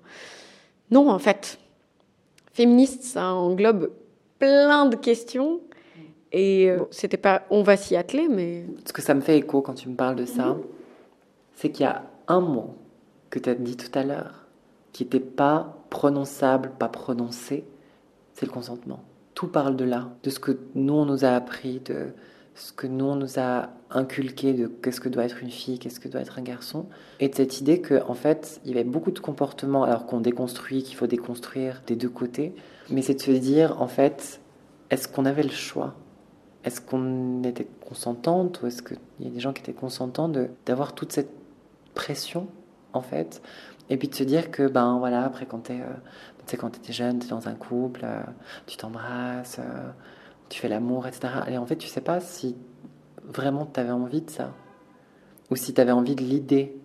[0.91, 1.57] non, en fait,
[2.53, 3.91] féministe, ça englobe
[4.39, 5.59] plein de questions.
[6.37, 9.61] Et euh, c'était pas, on va s'y atteler, mais Ce que ça me fait écho
[9.61, 10.57] quand tu me parles de ça,
[11.55, 12.75] c'est qu'il y a un mot
[13.29, 14.45] que tu as dit tout à l'heure
[14.91, 17.63] qui n'était pas prononçable, pas prononcé,
[18.33, 19.01] c'est le consentement.
[19.33, 22.07] Tout parle de là, de ce que nous on nous a appris, de
[22.53, 26.01] ce que nous on nous a inculqué de qu'est-ce que doit être une fille, qu'est-ce
[26.01, 26.87] que doit être un garçon,
[27.21, 30.19] et de cette idée que en fait il y avait beaucoup de comportements alors qu'on
[30.19, 32.53] déconstruit, qu'il faut déconstruire des deux côtés,
[32.89, 34.41] mais c'est de se dire en fait
[34.89, 35.95] est-ce qu'on avait le choix
[36.65, 40.29] est-ce qu'on était consentante ou est-ce qu'il y a des gens qui étaient consentants
[40.65, 41.29] d'avoir toute cette
[41.93, 42.47] pression
[42.93, 43.41] en fait
[43.89, 47.19] et puis de se dire que ben voilà après quand t'es euh, quand t'étais jeune
[47.19, 48.21] t'es dans un couple euh,
[48.65, 49.89] tu t'embrasses euh,
[50.49, 52.55] tu fais l'amour etc et en fait tu sais pas si
[53.23, 54.51] vraiment t'avais envie de ça
[55.51, 56.75] ou si t'avais envie de l'idée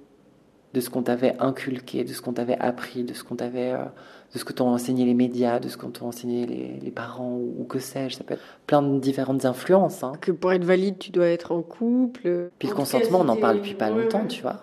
[0.72, 3.84] de ce qu'on t'avait inculqué de ce qu'on t'avait appris de ce qu'on t'avait euh,
[4.32, 7.32] de ce que t'ont enseigné les médias de ce qu'on t'ont enseigné les, les parents
[7.32, 10.12] ou, ou que sais-je ça peut être plein de différentes influences hein.
[10.20, 12.50] que pour être valide, tu dois être en couple.
[12.58, 14.28] Puis le En consentement, on n'en c'était- parle depuis pas ouais, longtemps, ouais.
[14.28, 14.62] tu vois.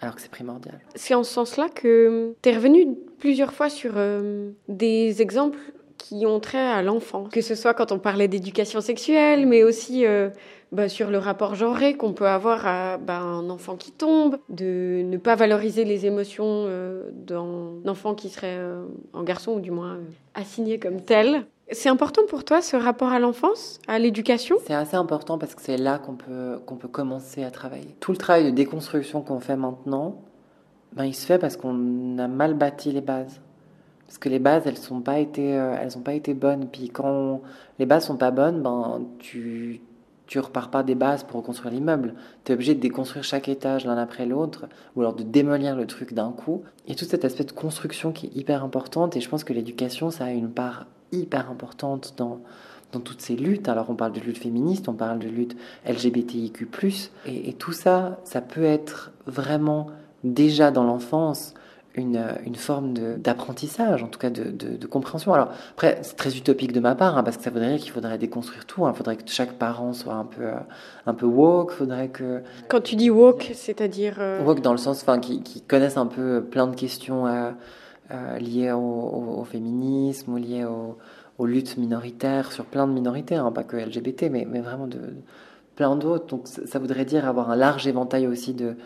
[0.00, 0.80] Alors que c'est primordial.
[0.94, 5.58] C'est en ce sens-là que tu es revenu plusieurs fois sur euh, des exemples
[5.96, 7.24] qui ont trait à l'enfant.
[7.24, 10.30] Que ce soit quand on parlait d'éducation sexuelle, mais aussi euh,
[10.70, 15.02] bah, sur le rapport genré qu'on peut avoir à bah, un enfant qui tombe, de
[15.02, 19.70] ne pas valoriser les émotions euh, d'un enfant qui serait euh, un garçon, ou du
[19.70, 20.02] moins euh,
[20.34, 21.46] assigné comme tel.
[21.70, 24.56] C'est important pour toi ce rapport à l'enfance, à l'éducation?
[24.66, 27.94] C'est assez important parce que c'est là qu'on peut, qu'on peut commencer à travailler.
[28.00, 30.22] Tout le travail de déconstruction qu'on fait maintenant,
[30.94, 33.40] ben, il se fait parce qu'on a mal bâti les bases.
[34.06, 36.68] Parce que les bases, elles n'ont pas, été, euh, pas été bonnes.
[36.72, 37.42] Puis quand
[37.78, 39.82] les bases sont pas bonnes, ben, tu
[40.28, 42.14] tu repars pas des bases pour reconstruire l'immeuble.
[42.44, 45.86] Tu es obligé de déconstruire chaque étage l'un après l'autre, ou alors de démolir le
[45.86, 46.62] truc d'un coup.
[46.86, 49.42] Il y a tout cet aspect de construction qui est hyper importante, et je pense
[49.42, 52.40] que l'éducation, ça a une part hyper importante dans,
[52.92, 53.70] dans toutes ces luttes.
[53.70, 55.56] Alors on parle de lutte féministe, on parle de lutte
[55.88, 56.68] LGBTIQ+,
[57.24, 59.86] et, et tout ça, ça peut être vraiment
[60.24, 61.54] déjà dans l'enfance
[61.98, 65.34] une, une forme d'apprentissage, en tout cas de, de, compréhension.
[65.34, 67.92] Alors après, c'est très utopique de ma part, hein, parce que ça voudrait dire qu'il
[67.92, 68.86] faudrait déconstruire tout.
[68.88, 70.48] Il faudrait que chaque parent soit un peu,
[71.06, 71.72] un peu woke.
[71.72, 75.98] Faudrait que quand tu dis woke, c'est-à-dire euh, woke dans le sens, enfin, qui, connaissent
[75.98, 77.50] un peu plein de questions euh,
[78.12, 80.64] euh, liées au, féminisme ou liées
[81.38, 84.98] aux luttes minoritaires sur plein de minorités, hein, pas que LGBT, mais, mais vraiment de,
[85.78, 86.26] plein d'autres.
[86.26, 88.76] Donc ça voudrait dire avoir un large éventail aussi de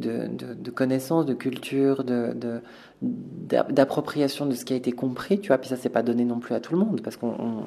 [0.00, 2.60] de, connaissances, de culture, de,
[3.00, 5.58] d'appropriation de, ce qui a été compris, tu vois.
[5.58, 7.64] Puis ça, c'est pas donné non plus à tout le monde, parce qu'on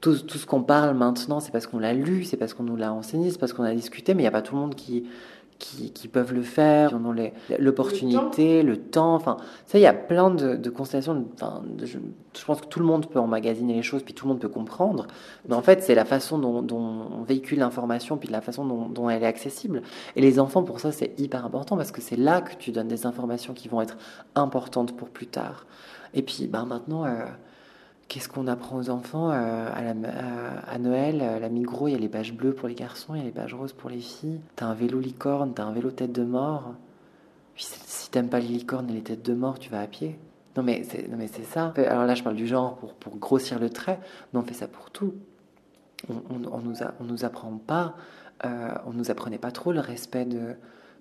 [0.00, 2.76] tout, tout, ce qu'on parle maintenant, c'est parce qu'on l'a lu, c'est parce qu'on nous
[2.76, 4.74] l'a enseigné, c'est parce qu'on a discuté, mais il n'y a pas tout le monde
[4.76, 5.04] qui,
[5.58, 7.14] qui, peuvent le faire, qui en ont
[7.58, 9.14] l'opportunité, le, temps.
[9.14, 11.26] Enfin, ça, il y a plein de, constellations.
[11.34, 11.98] Enfin, je,
[12.44, 15.06] pense que tout le monde peut emmagasiner les choses, puis tout le monde peut comprendre.
[15.48, 19.22] Mais en fait, c'est la façon dont, on véhicule l'information, puis la façon dont, elle
[19.22, 19.82] est accessible.
[20.14, 22.88] Et les enfants, pour ça, c'est hyper important parce que c'est là que tu donnes
[22.88, 23.96] des informations qui vont être
[24.36, 25.66] importantes pour plus tard.
[26.14, 27.04] Et puis, ben, maintenant.
[27.04, 27.24] Euh,
[28.08, 32.08] Qu'est-ce qu'on apprend aux enfants euh, à, Noël À la Migros, il y a les
[32.08, 34.40] badges bleus pour les garçons, il y a les badges roses pour les filles.
[34.56, 36.74] T'as un vélo licorne, t'as un vélo tête de mort.
[37.54, 40.18] Puis si t'aimes pas les licornes et les têtes de mort, tu vas à pied.
[40.56, 41.74] Non mais c'est, non mais c'est ça.
[41.76, 44.00] Alors là, je parle du genre pour, pour grossir le trait,
[44.32, 45.14] mais on fait ça pour tout.
[46.08, 47.94] On, on, nous, on nous apprend pas,
[48.46, 50.54] euh, on nous apprenait pas trop le respect de,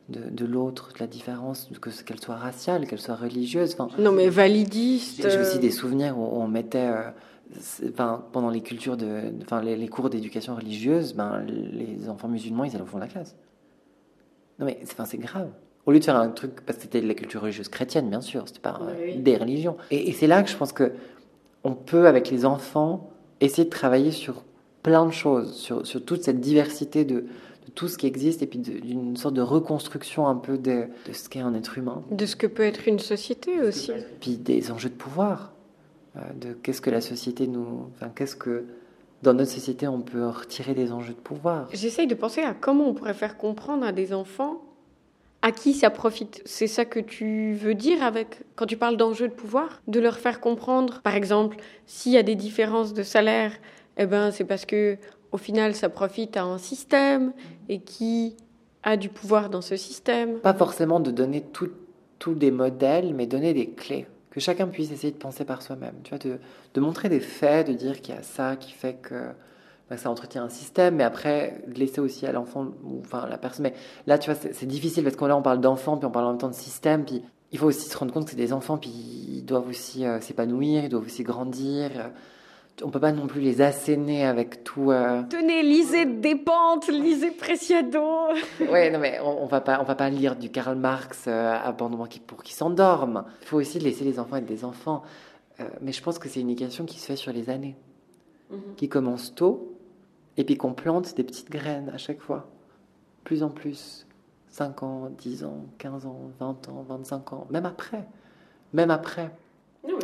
[0.10, 3.76] de, l'autre, de la différence, que qu'elle soit raciale, qu'elle soit religieuse.
[3.78, 5.30] Enfin, non, mais validiste.
[5.30, 6.90] J'ai aussi des souvenirs où on mettait,
[7.82, 12.74] euh, pendant les cultures de, enfin, les, cours d'éducation religieuse, ben, les enfants musulmans, ils
[12.74, 13.36] allaient au fond de la classe.
[14.60, 15.50] Non, mais enfin, c'est grave.
[15.86, 18.44] Au lieu de faire un truc, parce que c'était la culture religieuse chrétienne, bien sûr,
[18.48, 19.78] c'était pas euh, des religions.
[19.92, 20.94] Et, et c'est là que je pense que
[21.64, 23.10] on peut, avec les enfants,
[23.42, 24.44] essayer de travailler sur
[24.84, 27.26] plein de choses, sur, sur toute cette diversité de,
[27.78, 31.42] tout ce qui existe et puis d'une sorte de reconstruction un peu de, ce qu'est
[31.42, 32.02] un être humain.
[32.10, 33.92] De ce que peut être une société aussi.
[34.20, 35.54] Puis des enjeux de pouvoir,
[36.16, 37.86] euh, de qu'est-ce que la société nous...
[37.96, 38.66] Enfin, qu'est-ce que
[39.22, 41.70] dans notre société on peut retirer des enjeux de pouvoir.
[41.72, 44.64] J'essaye de penser à comment on pourrait faire comprendre à des enfants
[45.44, 46.42] à qui ça profite.
[46.46, 50.18] C'est ça que tu veux dire avec quand tu parles d'enjeux de pouvoir, de leur
[50.18, 53.52] faire comprendre, par exemple, s'il y a des différences de salaire,
[53.98, 54.98] eh ben c'est parce que
[55.32, 57.34] au final, ça profite à un système
[57.70, 58.36] et qui
[58.84, 60.40] a du pouvoir dans ce système.
[60.40, 64.08] Pas forcément de donner tous des modèles, mais donner des clés.
[64.30, 65.96] Que chacun puisse essayer de penser par soi-même.
[66.04, 69.30] Tu vois, de, montrer des faits, de dire qu'il y a ça qui fait que
[69.90, 72.68] bah, ça entretient un système, mais après, laisser aussi à l'enfant,
[73.00, 73.64] enfin la personne.
[73.64, 73.74] Mais
[74.06, 76.50] là, tu vois, c'est difficile parce qu'on parle d'enfants, puis on parle en même temps
[76.50, 77.22] de système, puis
[77.52, 80.20] il faut aussi se rendre compte que c'est des enfants, puis ils doivent aussi euh,
[80.20, 81.92] s'épanouir, ils doivent aussi grandir
[82.84, 84.92] on peut pas non plus les asséner avec tout.
[84.92, 85.24] Euh...
[85.30, 88.30] Tenez, lisez Dépente, lisez Preciado.
[88.60, 91.58] ouais, non mais on, on, va pas, on va pas lire du Karl Marx euh,
[91.64, 93.26] abandonnement pour qu'ils s'endorment.
[93.42, 95.04] Il faut aussi laisser les enfants être des enfants.
[95.60, 97.76] Euh, mais je pense que c'est une éducation qui se fait sur les années,
[98.52, 98.76] mhm.
[98.76, 99.78] qui commence tôt,
[100.38, 102.48] et puis qu'on plante des petites graines à chaque fois,
[103.24, 104.06] plus en plus,
[104.50, 108.08] 5 ans, 10 ans, 15 ans, 20 ans, 25 ans, même après,
[108.74, 109.32] même après.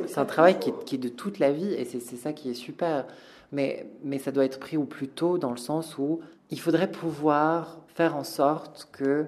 [0.06, 3.06] C'est un travail qui est, de toute la vie et c'est ça qui est super.
[3.52, 6.20] Mais, mais ça doit être pris au plus tôt dans le sens où
[6.50, 9.28] il faudrait pouvoir faire en sorte que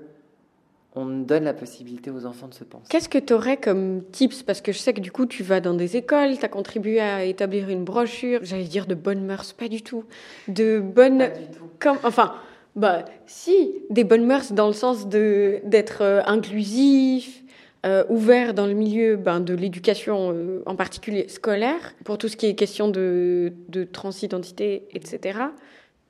[0.95, 2.85] on donne la possibilité aux enfants de se penser.
[2.89, 4.43] Qu'est-ce que tu aurais comme tips?
[4.43, 7.01] Parce que je sais que du coup, tu vas dans des écoles, tu as contribué
[7.01, 10.05] à établir une brochure, j'allais dire de bonnes mœurs, pas du tout.
[10.47, 11.17] De bonnes.
[11.17, 11.69] Pas du tout.
[11.79, 11.97] Comme...
[12.03, 12.35] Enfin,
[12.75, 17.43] bah, si, des bonnes mœurs dans le sens d'être euh, inclusif,
[17.85, 22.35] euh, ouvert dans le milieu ben, de l'éducation, euh, en particulier scolaire, pour tout ce
[22.35, 23.53] qui est question de,
[23.91, 25.39] transidentité, etc.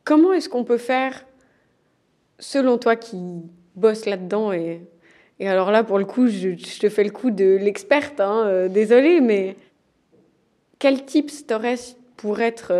[0.06, 1.26] Comment est-ce qu'on peut faire,
[2.40, 3.18] selon toi qui
[3.76, 4.84] bosse là-dedans et,
[5.42, 8.70] et alors là, pour le coup, je, te fais le coup de l'experte, hein, euh,
[8.70, 9.58] désolé, mais
[10.80, 11.76] quel tips t'aurais
[12.16, 12.72] pour être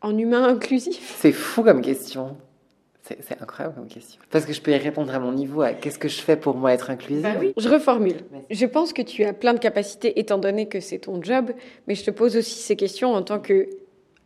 [0.00, 1.16] en humain inclusif?
[1.18, 2.36] C'est fou comme question.
[3.08, 4.20] C'est incroyable comme question.
[4.30, 6.56] Parce que je peux y répondre à mon niveau à qu'est-ce que je fais pour
[6.56, 7.22] moi être inclusive.
[7.22, 7.52] Bah oui.
[7.56, 8.16] Je reformule.
[8.50, 11.52] Je pense que tu as plein de capacités étant donné que c'est ton job,
[11.86, 13.68] mais je te pose aussi ces questions en tant que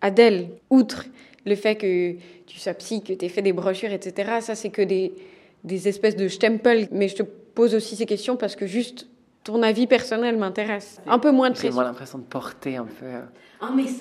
[0.00, 1.04] Adèle, outre
[1.44, 2.14] le fait que
[2.46, 4.38] tu sois psy, que tu aies fait des brochures, etc.
[4.40, 5.12] Ça, c'est que des,
[5.64, 6.88] des espèces de stempel.
[6.90, 9.08] Mais je te pose aussi ces questions parce que juste
[9.44, 11.00] ton avis personnel m'intéresse.
[11.06, 13.06] Un peu moins de J'ai moi l'impression de porter un peu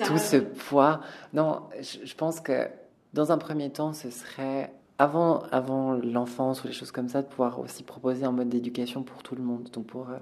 [0.06, 1.00] tout ce poids.
[1.34, 2.66] Non, je pense que
[3.12, 7.26] dans un premier temps, ce serait, avant, avant l'enfance ou les choses comme ça, de
[7.26, 9.68] pouvoir aussi proposer un mode d'éducation pour tout le monde.
[9.72, 10.18] Donc pour, euh,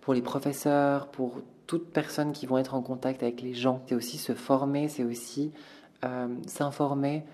[0.00, 3.82] pour les professeurs, pour toutes personnes qui vont être en contact avec les gens.
[3.86, 5.52] C'est aussi se former, c'est aussi
[6.04, 7.24] euh, s'informer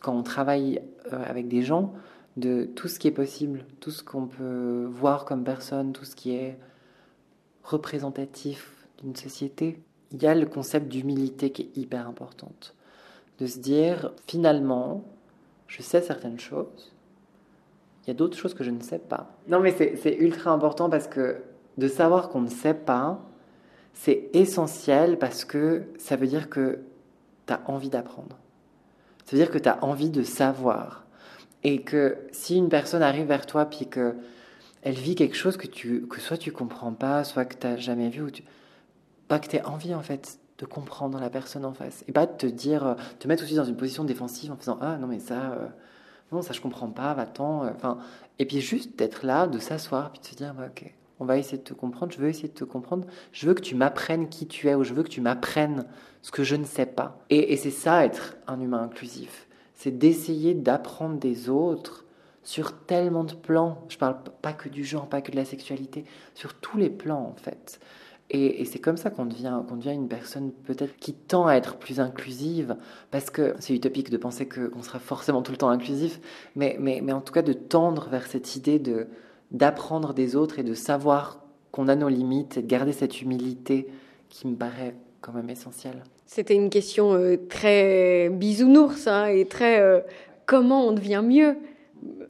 [0.00, 0.82] quand on travaille
[1.12, 1.92] euh, avec des gens
[2.36, 6.16] de tout ce qui est possible, tout ce qu'on peut voir comme personne, tout ce
[6.16, 6.58] qui est
[7.62, 9.80] représentatif d'une société,
[10.12, 12.74] il y a le concept d'humilité qui est hyper importante.
[13.40, 15.02] De se dire, finalement,
[15.66, 16.92] je sais certaines choses,
[18.04, 19.32] il y a d'autres choses que je ne sais pas.
[19.48, 21.38] Non, mais c'est ultra important parce que
[21.78, 23.20] de savoir qu'on ne sait pas,
[23.94, 26.80] c'est essentiel parce que ça veut dire que
[27.46, 28.36] tu as envie d'apprendre.
[29.24, 31.06] Ça veut dire que tu as envie de savoir.
[31.62, 34.16] Et que si une personne arrive vers toi puis que
[34.82, 37.76] elle vit quelque chose que, tu, que soit tu comprends pas, soit que tu n'as
[37.76, 38.42] jamais vu, ou tu...
[39.28, 42.04] pas que tu aies envie en fait de comprendre la personne en face.
[42.06, 44.78] Et pas de te dire, euh, te mettre aussi dans une position défensive en faisant
[44.80, 45.66] Ah non, mais ça, euh,
[46.32, 47.64] non, ça je comprends pas, va-t'en.
[47.64, 47.98] Euh, enfin,
[48.38, 51.56] et puis juste d'être là, de s'asseoir, puis de se dire Ok, on va essayer
[51.56, 54.46] de te comprendre, je veux essayer de te comprendre, je veux que tu m'apprennes qui
[54.46, 55.86] tu es, ou je veux que tu m'apprennes
[56.20, 57.18] ce que je ne sais pas.
[57.30, 62.04] Et, c'est ça être un humain inclusif, c'est d'essayer d'apprendre des autres
[62.42, 63.84] sur tellement de plans.
[63.88, 66.04] Je parle pas que du genre, pas que de la sexualité,
[66.34, 67.80] sur tous les plans en fait.
[68.32, 69.60] Et, c'est comme ça qu'on devient,
[69.92, 72.76] une personne peut-être qui tend à être plus inclusive,
[73.10, 76.20] parce que c'est utopique de penser qu'on sera forcément tout le temps inclusif,
[76.54, 79.08] mais, mais, mais en tout cas de tendre vers cette idée de,
[79.50, 83.88] d'apprendre des autres et de savoir qu'on a nos limites et de garder cette humilité
[84.28, 86.04] qui me paraît quand même essentielle.
[86.26, 90.00] C'était une question euh, très bisounours hein, et très euh,
[90.46, 91.56] comment on devient mieux,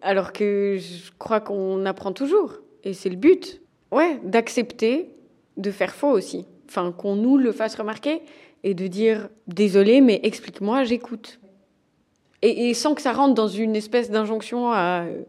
[0.01, 3.61] alors que je crois qu'on apprend toujours et c'est le but.
[3.92, 5.11] Ouais, d'accepter
[5.61, 6.46] de faire faux aussi.
[6.68, 8.22] Enfin, qu'on nous le fasse remarquer
[8.62, 11.40] et de dire désolé, mais explique-moi, j'écoute.
[12.42, 15.22] Et, sans que ça rentre dans une espèce d'injonction à euh,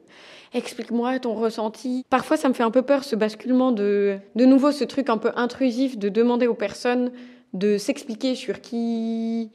[0.54, 2.06] explique-moi ton ressenti.
[2.10, 5.18] Parfois, ça me fait un peu peur ce basculement de, de nouveau, ce truc un
[5.18, 7.12] peu intrusif de demander aux personnes
[7.54, 9.52] de s'expliquer sur qui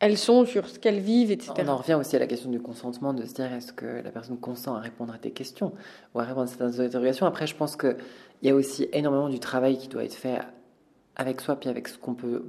[0.00, 1.52] elles sont, sur ce qu'elles vivent, etc.
[1.58, 4.10] On en revient aussi à la question du consentement, de se dire est-ce que la
[4.10, 5.72] personne consent à répondre à tes questions
[6.14, 7.26] ou à répondre à certaines interrogations.
[7.26, 7.76] Après, je pense
[8.44, 10.38] qu'il y a aussi énormément du travail qui doit être fait
[11.16, 12.44] avec soi, puis avec ce qu'on peut.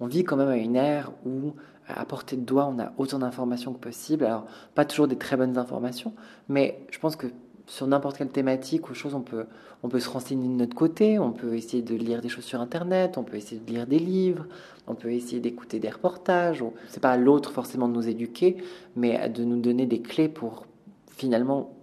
[0.00, 1.52] On vit quand même à une ère où
[1.86, 4.24] à portée de doigt, on a autant d'informations que possible.
[4.24, 6.14] Alors, pas toujours des très bonnes informations,
[6.48, 7.26] mais je pense que
[7.66, 9.44] sur n'importe quelle thématique ou chose, on peut,
[9.82, 12.62] on peut se renseigner de notre côté, on peut essayer de lire des choses sur
[12.62, 14.46] Internet, on peut essayer de lire des livres,
[14.86, 16.64] on peut essayer d'écouter des reportages.
[16.88, 18.56] C'est pas à l'autre forcément de nous éduquer,
[18.96, 20.64] mais de nous donner des clés pour
[21.10, 21.74] finalement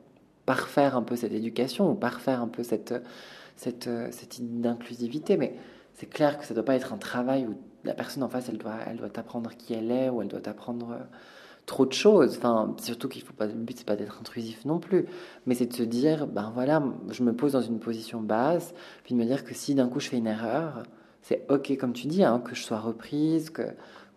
[0.48, 2.96] parfaire un peu cette éducation ou parfaire un peu cette,
[3.62, 5.38] cette, cette idée d'inclusivité.
[5.38, 5.56] Mais
[5.94, 8.50] c'est clair que ça ne doit pas être un travail où la personne en face,
[8.50, 11.04] elle doit, elle doit apprendre qui elle est ou elle doit apprendre euh,
[11.68, 12.38] trop de choses.
[12.38, 15.06] Enfin, surtout qu'il faut pas, le but c'est pas d'être intrusif non plus,
[15.46, 19.14] mais c'est de se dire, ben voilà, je me pose dans une position basse, puis
[19.14, 20.84] de me dire que si d'un coup je fais une erreur,
[21.22, 23.64] c'est ok comme tu dis, hein, que je sois reprise, que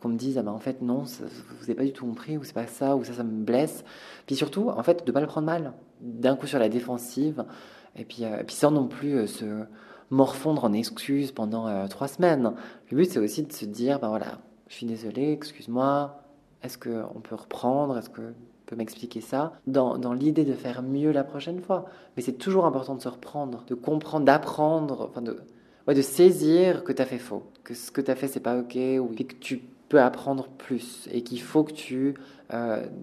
[0.00, 2.44] qu'on me dise ah ben en fait non, vous n'avez pas du tout compris ou
[2.44, 3.84] c'est pas ça ou ça ça me blesse.
[4.26, 7.44] Puis surtout en fait de pas le prendre mal, d'un coup sur la défensive
[7.96, 9.64] et puis euh, puis sans non plus euh, se
[10.10, 12.52] morfondre en excuses pendant euh, trois semaines.
[12.90, 14.38] Le but, c'est aussi de se dire, ben voilà,
[14.68, 16.20] je suis désolé, excuse-moi,
[16.62, 18.34] est-ce qu'on peut reprendre, est-ce que
[18.66, 21.84] peut m'expliquer ça, dans, dans l'idée de faire mieux la prochaine fois.
[22.16, 25.36] Mais c'est toujours important de se reprendre, de comprendre, d'apprendre, enfin de,
[25.86, 28.40] ouais, de saisir que tu as fait faux, que ce que tu as fait, c'est
[28.40, 32.14] pas OK, ou que tu peux apprendre plus, et qu'il faut que tu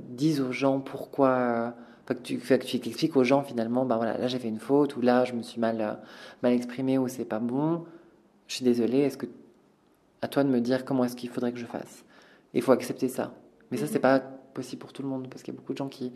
[0.09, 1.75] dises aux gens pourquoi
[2.05, 4.95] que tu, que tu expliques aux gens finalement, ben voilà, là j'ai fait une faute,
[4.95, 5.93] ou là je me suis mal, euh,
[6.43, 7.85] mal exprimé, ou c'est pas bon,
[8.47, 9.27] je suis désolé, est-ce que
[10.21, 12.03] à toi de me dire comment est-ce qu'il faudrait que je fasse?
[12.53, 13.33] Il faut accepter ça.
[13.71, 15.77] Mais ça, c'est pas possible pour tout le monde, parce qu'il y a beaucoup de
[15.77, 16.11] gens qui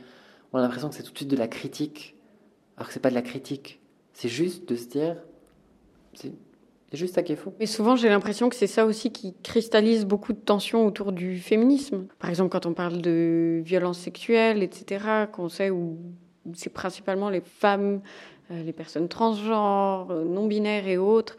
[0.54, 2.16] ont l'impression que c'est tout de suite de la critique,
[2.78, 3.82] alors que c'est pas de la critique.
[4.14, 5.18] C'est juste de se dire,
[6.92, 7.54] c'est juste ça qui est faux.
[7.60, 11.40] Mais souvent, j'ai l'impression que c'est ça aussi qui cristallise beaucoup de tensions autour du
[11.40, 12.08] féminisme.
[12.20, 15.98] Par exemple, quand on parle de violences sexuelles, etc., qu'on sait où
[16.54, 18.02] c'est principalement les femmes,
[18.52, 21.38] euh, les personnes transgenres, euh, non-binaires et autres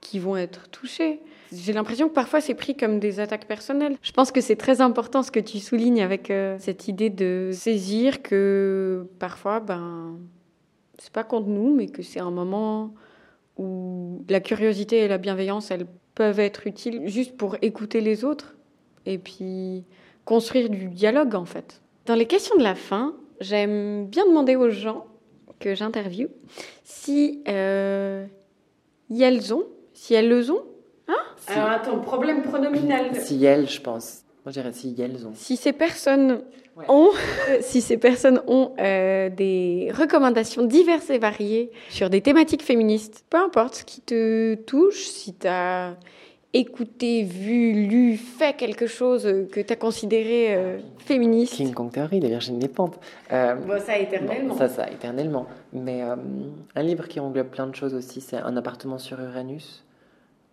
[0.00, 1.20] qui vont être touchées.
[1.52, 3.96] J'ai l'impression que parfois c'est pris comme des attaques personnelles.
[4.02, 7.50] Je pense que c'est très important ce que tu soulignes avec euh, cette idée de
[7.52, 10.18] saisir que parfois, ben,
[10.98, 12.94] c'est pas contre nous, mais que c'est un moment
[13.58, 18.56] où la curiosité et la bienveillance, elles peuvent être utiles juste pour écouter les autres
[19.06, 19.84] et puis
[20.24, 21.80] construire du dialogue en fait.
[22.06, 25.06] Dans les questions de la fin, j'aime bien demander aux gens
[25.58, 26.28] que j'interviewe
[26.84, 28.26] si euh,
[29.10, 30.62] elles ont, si elles le ont.
[31.08, 31.14] Hein?
[31.48, 33.14] Alors attends, problème pronominal.
[33.20, 34.22] Si elles, je pense.
[34.48, 35.32] Moi, je dirais si elles ont.
[35.34, 36.40] Si ces personnes
[36.88, 37.10] ont,
[37.60, 43.36] si ces personnes ont euh, des recommandations diverses et variées sur des thématiques féministes, peu
[43.36, 45.98] importe ce qui te touche, si tu as
[46.54, 52.18] écouté, vu, lu, fait quelque chose que tu as considéré euh, féministe King Kong Theory
[52.18, 52.98] de Virginie Despentes.
[53.30, 54.56] Euh, bon, ça éternellement.
[54.56, 55.46] ça, ça éternellement.
[55.74, 56.16] Mais euh,
[56.74, 59.84] un livre qui englobe plein de choses aussi, c'est Un appartement sur Uranus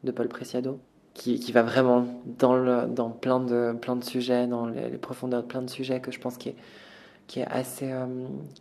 [0.03, 0.79] de Paul Preciado,
[1.15, 2.05] qui, va vraiment
[2.37, 5.69] dans, le, dans plein, de, plein de sujets, dans les, les profondeurs de plein de
[5.69, 6.55] sujets que je pense qui est
[7.27, 8.05] qui est assez, euh,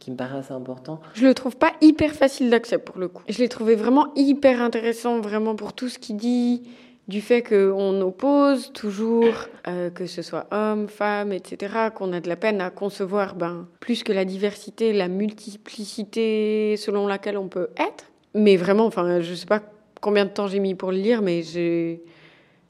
[0.00, 1.00] qui me paraît assez important.
[1.14, 3.22] Je le trouve pas hyper facile d'accès pour le coup.
[3.28, 6.62] Je l'ai trouvé vraiment hyper intéressant, vraiment pour tout ce qu'il dit,
[7.09, 9.34] du fait qu'on oppose toujours,
[9.68, 13.66] euh, que ce soit homme, femme, etc., qu'on a de la peine à concevoir, ben,
[13.80, 18.07] plus que la diversité, la multiplicité selon laquelle on peut être.
[18.34, 19.61] Mais vraiment, enfin, je sais pas
[20.00, 22.02] combien de temps j'ai mis pour le lire, mais j'ai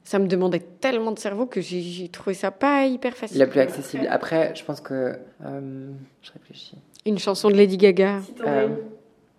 [0.05, 3.39] ça me demandait tellement de cerveau que j'ai trouvé ça pas hyper facile.
[3.39, 4.07] La plus accessible.
[4.09, 5.17] Après, je pense que.
[5.43, 5.91] Euh,
[6.21, 6.77] je réfléchis.
[7.05, 8.21] Une chanson de Lady Gaga.
[8.45, 8.69] Euh,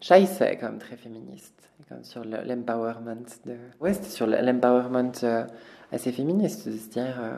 [0.01, 1.55] Shai, c'est quand même très féministe.
[1.89, 3.25] Comme sur l'empowerment.
[3.47, 3.55] De...
[3.81, 5.45] Ouais, c'était sur l'empowerment euh,
[5.93, 6.63] assez féministe.
[6.65, 7.37] C'est-à-dire, euh,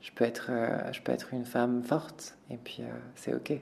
[0.00, 3.52] je, peux être, euh, je peux être une femme forte et puis euh, c'est OK.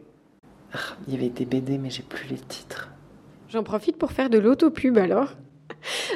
[0.72, 2.90] Ah, il y avait des BD, mais j'ai plus les titres.
[3.48, 5.34] J'en profite pour faire de l'autopub alors.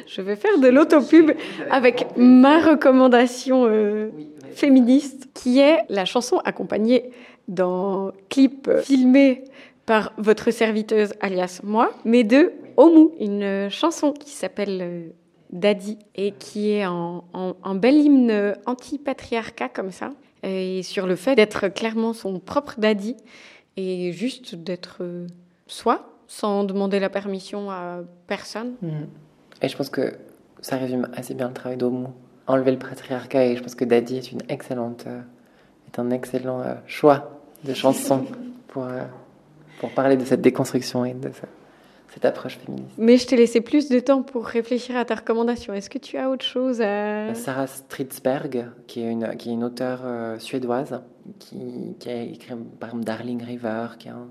[0.06, 1.32] Je vais faire de l'autopub
[1.70, 4.10] avec ma recommandation euh,
[4.54, 7.10] féministe, qui est la chanson accompagnée
[7.48, 9.44] d'un clip filmé
[9.86, 15.08] par votre serviteuse alias moi, mais de Omu, une chanson qui s'appelle euh,
[15.50, 21.16] Daddy et qui est un, un, un bel hymne anti-patriarcat comme ça, et sur le
[21.16, 23.16] fait d'être clairement son propre daddy
[23.76, 25.26] et juste d'être euh,
[25.66, 28.74] soi, sans demander la permission à personne.
[28.82, 28.88] Mmh.
[29.62, 30.14] Et je pense que
[30.60, 32.08] ça résume assez bien le travail d'Omu.
[32.46, 35.20] Enlever le patriarcat et je pense que Daddy est, une excellente, euh,
[35.86, 38.26] est un excellent euh, choix de chanson
[38.68, 39.04] pour, euh,
[39.78, 41.46] pour parler de cette déconstruction et de ça,
[42.12, 42.94] cette approche féministe.
[42.98, 45.72] Mais je t'ai laissé plus de temps pour réfléchir à ta recommandation.
[45.72, 47.34] Est-ce que tu as autre chose à...
[47.34, 51.00] Sarah Stridsberg, qui est une, qui est une auteure euh, suédoise,
[51.38, 54.28] qui, qui, a écrit par exemple Darling River, qui est un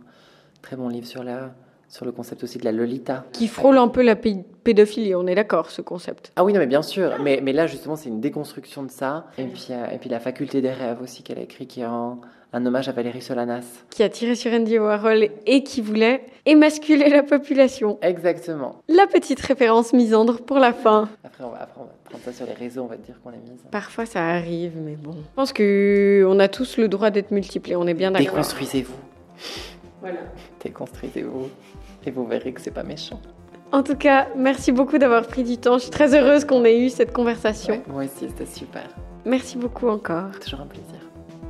[0.61, 1.53] très bon livre sur, la,
[1.91, 3.25] sur le concept aussi de la Lolita.
[3.33, 6.31] Qui frôle un peu la pédophilie, on est d'accord, ce concept.
[6.37, 7.17] Ah oui, non, mais bien sûr.
[7.21, 9.27] Mais, mais là, justement, c'est une déconstruction de ça.
[9.37, 11.83] Et puis, euh, et puis la faculté des rêves aussi qu'elle a écrit, qui est
[11.83, 12.17] un,
[12.53, 13.65] un hommage à Valérie Solanas.
[13.89, 17.99] Qui a tiré sur Andy Warhol et qui voulait émasculer la population.
[18.01, 18.77] Exactement.
[18.87, 21.09] La petite référence misandre pour la fin.
[21.25, 23.31] Après, on va, après, on va prendre ça sur les réseaux, on va dire qu'on
[23.31, 23.59] est mise.
[23.69, 25.11] Parfois, ça arrive, mais bon.
[25.11, 28.29] Je pense qu'on a tous le droit d'être multipliés, on est bien d'accord.
[28.29, 28.95] Déconstruisez-vous.
[29.99, 30.19] Voilà.
[30.63, 31.49] Déconstruisez-vous.
[32.05, 33.19] Et vous verrez que c'est pas méchant.
[33.71, 35.77] En tout cas, merci beaucoup d'avoir pris du temps.
[35.77, 37.75] Je suis très heureuse qu'on ait eu cette conversation.
[37.75, 38.83] Ouais, moi aussi, c'était super.
[39.25, 40.31] Merci beaucoup encore.
[40.43, 40.99] Toujours un plaisir.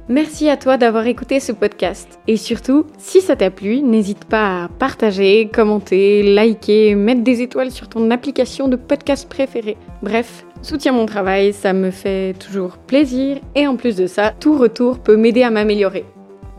[0.07, 2.19] Merci à toi d'avoir écouté ce podcast.
[2.27, 7.71] Et surtout, si ça t'a plu, n'hésite pas à partager, commenter, liker, mettre des étoiles
[7.71, 9.77] sur ton application de podcast préférée.
[10.03, 13.37] Bref, soutiens mon travail, ça me fait toujours plaisir.
[13.55, 16.05] Et en plus de ça, tout retour peut m'aider à m'améliorer.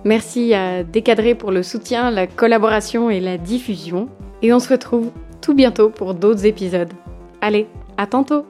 [0.05, 4.09] Merci à Décadré pour le soutien, la collaboration et la diffusion.
[4.43, 6.93] Et on se retrouve tout bientôt pour d'autres épisodes.
[7.41, 8.45] Allez, à tantôt